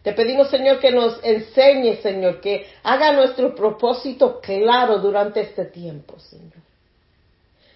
Te 0.01 0.13
pedimos, 0.13 0.49
Señor, 0.49 0.79
que 0.79 0.91
nos 0.91 1.19
enseñe, 1.21 1.97
Señor, 1.97 2.39
que 2.39 2.65
haga 2.83 3.11
nuestro 3.11 3.53
propósito 3.53 4.39
claro 4.39 4.99
durante 4.99 5.41
este 5.41 5.65
tiempo, 5.65 6.17
Señor. 6.17 6.53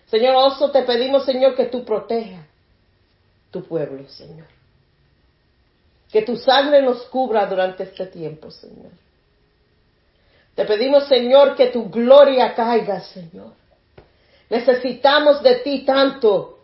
Señor, 0.10 0.36
oso, 0.36 0.72
te 0.72 0.84
pedimos, 0.84 1.26
Señor, 1.26 1.56
que 1.56 1.66
tú 1.66 1.84
protejas 1.84 2.51
tu 3.52 3.64
pueblo, 3.64 4.08
Señor. 4.10 4.48
Que 6.12 6.24
tu 6.24 6.36
sangre 6.38 6.82
nos 6.82 7.04
cubra 7.04 7.46
durante 7.46 7.84
este 7.84 8.08
tiempo, 8.08 8.50
Señor. 8.52 8.92
Te 10.56 10.66
pedimos, 10.66 11.08
Señor, 11.08 11.56
que 11.56 11.68
tu 11.68 11.90
gloria 11.90 12.54
caiga, 12.54 13.02
Señor. 13.02 13.54
Necesitamos 14.50 15.42
de 15.44 15.56
ti 15.60 15.86
tanto. 15.86 16.60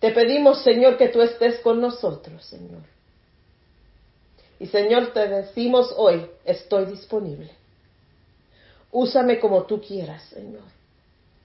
Te 0.00 0.10
pedimos, 0.10 0.62
Señor, 0.62 0.96
que 0.96 1.08
tú 1.08 1.22
estés 1.22 1.60
con 1.60 1.80
nosotros, 1.80 2.44
Señor. 2.44 2.82
Y 4.58 4.66
Señor, 4.66 5.12
te 5.12 5.28
decimos 5.28 5.92
hoy, 5.96 6.26
estoy 6.44 6.86
disponible. 6.86 7.50
Úsame 8.90 9.38
como 9.38 9.64
tú 9.64 9.80
quieras, 9.80 10.22
Señor. 10.24 10.73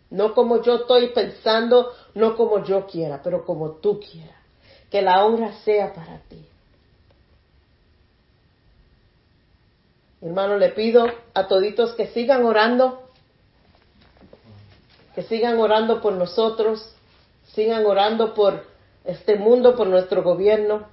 No 0.10 0.34
como 0.34 0.62
yo 0.62 0.76
estoy 0.76 1.08
pensando, 1.10 1.94
no 2.16 2.36
como 2.36 2.64
yo 2.64 2.88
quiera, 2.88 3.22
pero 3.24 3.46
como 3.46 3.72
tú 3.74 4.00
quieras. 4.00 4.38
Que 4.90 5.02
la 5.02 5.24
honra 5.26 5.54
sea 5.64 5.94
para 5.94 6.20
ti. 6.30 6.44
Hermano, 10.22 10.58
le 10.58 10.70
pido 10.70 11.06
a 11.34 11.48
toditos 11.48 11.94
que 11.94 12.08
sigan 12.08 12.44
orando, 12.44 13.04
que 15.16 15.24
sigan 15.24 15.60
orando 15.60 16.02
por 16.02 16.14
nosotros, 16.14 16.94
sigan 17.54 17.86
orando 17.86 18.34
por 18.34 18.66
este 19.06 19.36
mundo, 19.36 19.76
por 19.76 19.88
nuestro 19.88 20.24
gobierno 20.24 20.88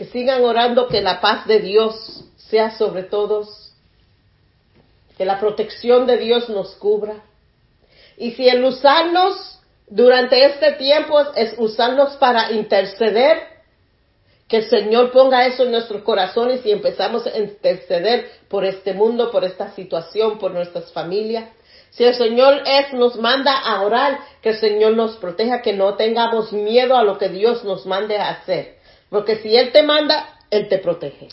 que 0.00 0.06
sigan 0.06 0.42
orando 0.46 0.88
que 0.88 1.02
la 1.02 1.20
paz 1.20 1.46
de 1.46 1.60
Dios 1.60 2.24
sea 2.38 2.78
sobre 2.78 3.02
todos, 3.02 3.69
que 5.20 5.26
la 5.26 5.38
protección 5.38 6.06
de 6.06 6.16
Dios 6.16 6.48
nos 6.48 6.76
cubra. 6.76 7.16
Y 8.16 8.30
si 8.30 8.48
el 8.48 8.64
usarnos 8.64 9.60
durante 9.86 10.46
este 10.46 10.72
tiempo 10.76 11.20
es 11.36 11.52
usarnos 11.58 12.16
para 12.16 12.52
interceder, 12.52 13.36
que 14.48 14.56
el 14.56 14.70
Señor 14.70 15.10
ponga 15.12 15.44
eso 15.44 15.64
en 15.64 15.72
nuestros 15.72 16.00
corazones 16.04 16.64
y 16.64 16.70
empezamos 16.70 17.26
a 17.26 17.36
interceder 17.36 18.30
por 18.48 18.64
este 18.64 18.94
mundo, 18.94 19.30
por 19.30 19.44
esta 19.44 19.74
situación, 19.74 20.38
por 20.38 20.52
nuestras 20.52 20.90
familias. 20.90 21.50
Si 21.90 22.02
el 22.02 22.14
Señor 22.14 22.62
es, 22.64 22.94
nos 22.94 23.16
manda 23.16 23.58
a 23.58 23.82
orar, 23.82 24.20
que 24.40 24.48
el 24.48 24.56
Señor 24.56 24.96
nos 24.96 25.18
proteja, 25.18 25.60
que 25.60 25.74
no 25.74 25.96
tengamos 25.96 26.50
miedo 26.50 26.96
a 26.96 27.04
lo 27.04 27.18
que 27.18 27.28
Dios 27.28 27.62
nos 27.62 27.84
mande 27.84 28.16
a 28.16 28.30
hacer. 28.30 28.76
Porque 29.10 29.36
si 29.36 29.54
Él 29.54 29.70
te 29.70 29.82
manda, 29.82 30.38
Él 30.50 30.70
te 30.70 30.78
protege. 30.78 31.28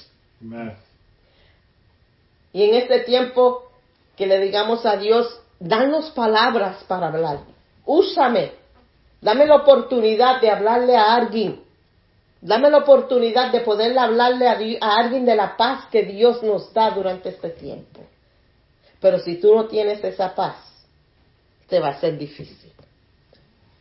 Y 2.52 2.64
en 2.64 2.76
este 2.76 3.00
tiempo 3.00 3.67
que 4.18 4.26
le 4.26 4.40
digamos 4.40 4.86
a 4.86 4.98
Dios, 4.98 5.40
danos 5.60 6.10
palabras 6.12 6.84
para 6.86 7.08
hablar. 7.08 7.40
Úsame. 7.86 8.52
Dame 9.22 9.46
la 9.46 9.56
oportunidad 9.56 10.42
de 10.42 10.50
hablarle 10.50 10.98
a 10.98 11.16
alguien. 11.16 11.62
Dame 12.42 12.70
la 12.70 12.80
oportunidad 12.80 13.52
de 13.52 13.62
poder 13.62 13.98
hablarle 13.98 14.48
a, 14.48 14.58
a 14.82 14.96
alguien 15.00 15.26
de 15.26 15.36
la 15.36 15.56
paz 15.56 15.86
que 15.92 16.04
Dios 16.04 16.44
nos 16.44 16.74
da 16.74 16.92
durante 16.92 17.30
este 17.30 17.50
tiempo. 17.50 18.02
Pero 19.00 19.20
si 19.20 19.36
tú 19.36 19.56
no 19.56 19.66
tienes 19.68 20.04
esa 20.04 20.34
paz, 20.34 20.56
te 21.68 21.80
va 21.80 21.90
a 21.90 22.00
ser 22.00 22.18
difícil. 22.18 22.72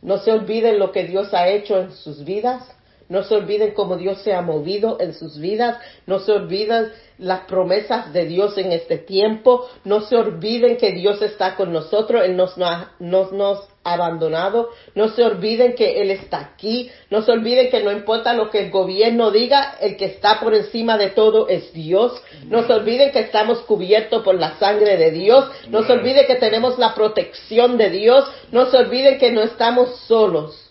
No 0.01 0.19
se 0.19 0.31
olviden 0.31 0.77
lo 0.77 0.91
que 0.91 1.03
Dios 1.03 1.33
ha 1.33 1.47
hecho 1.47 1.79
en 1.79 1.91
sus 1.91 2.23
vidas. 2.23 2.63
No 3.09 3.23
se 3.23 3.35
olviden 3.35 3.73
cómo 3.73 3.95
Dios 3.95 4.21
se 4.21 4.33
ha 4.33 4.41
movido 4.41 4.97
en 4.99 5.13
sus 5.13 5.39
vidas. 5.39 5.77
No 6.05 6.19
se 6.19 6.33
olviden 6.33 6.91
las 7.17 7.41
promesas 7.41 8.11
de 8.11 8.25
Dios 8.25 8.57
en 8.57 8.73
este 8.73 8.97
tiempo. 8.97 9.67
No 9.85 10.01
se 10.01 10.17
olviden 10.17 10.75
que 10.75 10.91
Dios 10.91 11.21
está 11.21 11.55
con 11.55 11.71
nosotros. 11.71 12.23
Él 12.25 12.35
nos, 12.35 12.57
nos, 12.99 13.31
nos 13.31 13.59
ha 13.85 13.93
abandonado. 13.93 14.71
No 14.93 15.07
se 15.07 15.23
olviden 15.23 15.73
que 15.73 16.01
Él 16.01 16.11
está 16.11 16.39
aquí. 16.39 16.91
No 17.09 17.21
se 17.21 17.31
olviden 17.31 17.69
que 17.69 17.81
no 17.81 17.93
importa 17.93 18.33
lo 18.33 18.49
que 18.49 18.65
el 18.65 18.71
gobierno 18.71 19.31
diga, 19.31 19.77
el 19.79 19.95
que 19.95 20.05
está 20.05 20.41
por 20.41 20.53
encima 20.53 20.97
de 20.97 21.11
todo 21.11 21.47
es 21.47 21.71
Dios. 21.71 22.21
No 22.47 22.67
se 22.67 22.73
olviden 22.73 23.11
que 23.11 23.19
estamos 23.19 23.59
cubiertos 23.59 24.21
por 24.21 24.35
la 24.35 24.59
sangre 24.59 24.97
de 24.97 25.11
Dios. 25.11 25.49
No 25.69 25.83
se 25.83 25.93
olviden 25.93 26.27
que 26.27 26.35
tenemos 26.35 26.77
la 26.77 26.93
protección 26.93 27.77
de 27.77 27.89
Dios. 27.89 28.25
No 28.51 28.69
se 28.69 28.75
olviden 28.75 29.17
que 29.17 29.31
no 29.31 29.41
estamos 29.43 29.95
solos 30.07 30.66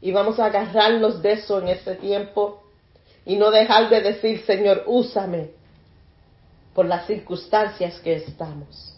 y 0.00 0.12
vamos 0.12 0.38
a 0.38 0.46
agarrarnos 0.46 1.22
de 1.22 1.32
eso 1.32 1.58
en 1.58 1.68
este 1.68 1.94
tiempo 1.96 2.62
y 3.26 3.36
no 3.36 3.50
dejar 3.50 3.90
de 3.90 4.00
decir, 4.00 4.44
Señor, 4.44 4.84
úsame 4.86 5.50
por 6.74 6.86
las 6.86 7.06
circunstancias 7.06 8.00
que 8.00 8.14
estamos. 8.14 8.94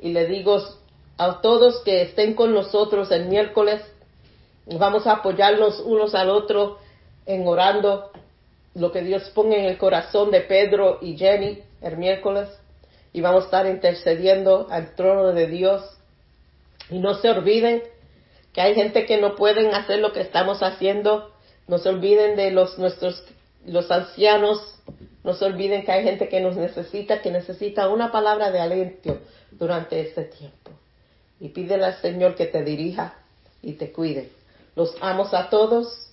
Y 0.00 0.12
le 0.12 0.26
digo 0.26 0.62
a 1.16 1.40
todos 1.40 1.82
que 1.84 2.02
estén 2.02 2.34
con 2.34 2.52
nosotros 2.52 3.10
el 3.10 3.26
miércoles, 3.26 3.82
vamos 4.66 5.06
a 5.06 5.12
apoyarnos 5.12 5.80
unos 5.80 6.14
al 6.14 6.28
otro 6.28 6.78
en 7.24 7.46
orando 7.46 8.10
lo 8.74 8.92
que 8.92 9.00
Dios 9.00 9.30
ponga 9.30 9.56
en 9.56 9.64
el 9.64 9.78
corazón 9.78 10.30
de 10.30 10.42
Pedro 10.42 10.98
y 11.00 11.16
Jenny 11.16 11.62
el 11.80 11.96
miércoles 11.96 12.50
y 13.12 13.22
vamos 13.22 13.44
a 13.44 13.46
estar 13.46 13.66
intercediendo 13.66 14.66
al 14.70 14.94
trono 14.94 15.32
de 15.32 15.46
Dios. 15.46 15.82
Y 16.90 16.98
no 16.98 17.14
se 17.14 17.30
olviden 17.30 17.82
que 18.56 18.62
hay 18.62 18.74
gente 18.74 19.04
que 19.04 19.18
no 19.18 19.36
pueden 19.36 19.74
hacer 19.74 19.98
lo 19.98 20.14
que 20.14 20.22
estamos 20.22 20.62
haciendo. 20.62 21.30
No 21.68 21.76
se 21.76 21.90
olviden 21.90 22.36
de 22.36 22.50
los 22.50 22.78
nuestros 22.78 23.22
los 23.66 23.90
ancianos. 23.90 24.78
No 25.22 25.34
se 25.34 25.44
olviden 25.44 25.84
que 25.84 25.92
hay 25.92 26.04
gente 26.04 26.30
que 26.30 26.40
nos 26.40 26.56
necesita, 26.56 27.20
que 27.20 27.30
necesita 27.30 27.90
una 27.90 28.10
palabra 28.10 28.50
de 28.50 28.60
aliento 28.60 29.18
durante 29.50 30.00
este 30.00 30.22
tiempo. 30.22 30.70
Y 31.38 31.50
pídele 31.50 31.84
al 31.84 32.00
Señor 32.00 32.34
que 32.34 32.46
te 32.46 32.64
dirija 32.64 33.18
y 33.60 33.74
te 33.74 33.92
cuide. 33.92 34.30
Los 34.74 34.96
amos 35.02 35.34
a 35.34 35.50
todos. 35.50 36.08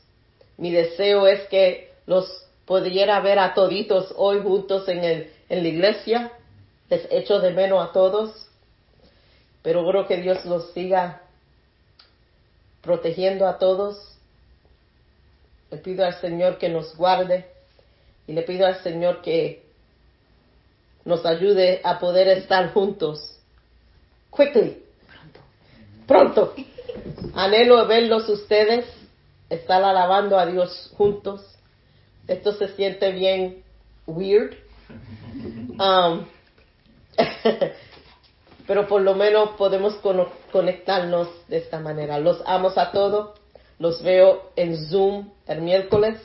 Mi 0.57 0.69
deseo 0.69 1.27
es 1.27 1.47
que 1.47 1.93
los 2.07 2.45
pudiera 2.65 3.21
ver 3.21 3.39
a 3.39 3.53
toditos 3.53 4.13
hoy 4.17 4.41
juntos 4.41 4.89
en, 4.89 5.01
el, 5.05 5.31
en 5.47 5.63
la 5.63 5.69
iglesia. 5.69 6.33
Les 6.89 7.07
echo 7.09 7.39
de 7.39 7.53
menos 7.53 7.87
a 7.87 7.93
todos. 7.93 8.49
Pero 9.61 9.87
creo 9.87 10.07
que 10.07 10.17
Dios 10.17 10.43
los 10.43 10.73
siga 10.73 11.22
protegiendo 12.83 13.47
a 13.47 13.57
todos. 13.57 13.97
Le 15.71 15.77
pido 15.77 16.05
al 16.05 16.19
Señor 16.21 16.59
que 16.59 16.69
nos 16.69 16.95
guarde 16.95 17.47
y 18.27 18.33
le 18.33 18.43
pido 18.43 18.67
al 18.67 18.83
Señor 18.83 19.21
que 19.23 19.63
nos 21.03 21.25
ayude 21.25 21.81
a 21.83 21.97
poder 21.97 22.27
estar 22.27 22.71
juntos. 22.73 23.35
Quickly. 24.35 24.83
Pronto. 26.05 26.53
Pronto. 26.53 26.55
Anhelo 27.33 27.87
verlos 27.87 28.29
ustedes, 28.29 28.85
estar 29.49 29.83
alabando 29.83 30.37
a 30.37 30.45
Dios 30.45 30.91
juntos. 30.95 31.41
Esto 32.27 32.53
se 32.53 32.67
siente 32.75 33.11
bien 33.11 33.63
weird. 34.05 34.55
Um, 35.79 36.25
Pero 38.67 38.87
por 38.87 39.01
lo 39.01 39.15
menos 39.15 39.49
podemos 39.57 39.95
cono- 39.95 40.29
conectarnos 40.51 41.27
de 41.47 41.57
esta 41.57 41.79
manera. 41.79 42.17
Los 42.19 42.41
amo 42.45 42.71
a 42.75 42.91
todos. 42.91 43.39
Los 43.79 44.01
veo 44.03 44.51
en 44.55 44.77
Zoom 44.87 45.29
el 45.47 45.61
miércoles. 45.61 46.19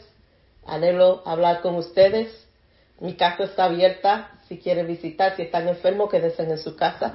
Anhelo 0.66 1.22
hablar 1.24 1.60
con 1.62 1.74
ustedes. 1.76 2.46
Mi 3.00 3.14
casa 3.14 3.44
está 3.44 3.64
abierta. 3.64 4.30
Si 4.48 4.58
quieren 4.58 4.86
visitar, 4.86 5.36
si 5.36 5.42
están 5.42 5.68
enfermos, 5.68 6.10
quédense 6.10 6.42
en 6.42 6.58
su 6.58 6.76
casa. 6.76 7.14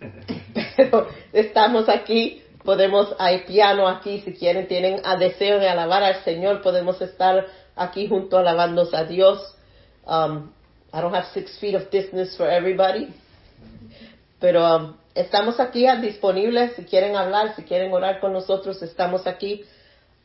Pero 0.76 1.08
estamos 1.32 1.88
aquí. 1.88 2.42
Podemos, 2.64 3.14
hay 3.18 3.40
piano 3.44 3.88
aquí. 3.88 4.20
Si 4.20 4.34
quieren, 4.34 4.68
tienen 4.68 5.00
a 5.04 5.16
deseo 5.16 5.58
de 5.58 5.68
alabar 5.68 6.02
al 6.02 6.22
Señor, 6.24 6.60
podemos 6.62 7.00
estar 7.00 7.46
aquí 7.74 8.06
junto 8.08 8.36
alabando 8.38 8.86
a 8.92 9.04
Dios. 9.04 9.56
Um, 10.06 10.50
I 10.92 11.00
don't 11.00 11.14
have 11.14 11.26
six 11.32 11.58
feet 11.58 11.74
of 11.74 11.90
distance 11.90 12.36
for 12.36 12.46
everybody. 12.48 13.08
Pero 14.40 14.76
um, 14.76 14.96
estamos 15.14 15.60
aquí 15.60 15.86
ah, 15.86 15.96
disponibles. 15.96 16.74
Si 16.74 16.84
quieren 16.84 17.14
hablar, 17.16 17.54
si 17.54 17.62
quieren 17.62 17.92
orar 17.92 18.20
con 18.20 18.32
nosotros, 18.32 18.82
estamos 18.82 19.26
aquí. 19.26 19.64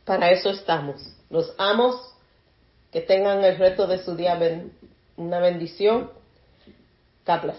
Para 0.06 0.32
eso 0.32 0.50
estamos. 0.50 1.02
Los 1.30 1.54
amos. 1.58 2.14
Que 2.92 3.02
tengan 3.02 3.44
el 3.44 3.58
resto 3.58 3.88
de 3.88 4.00
su 4.00 4.16
día 4.16 4.40
una 5.18 5.40
bendición. 5.40 6.12
God. 7.26 7.52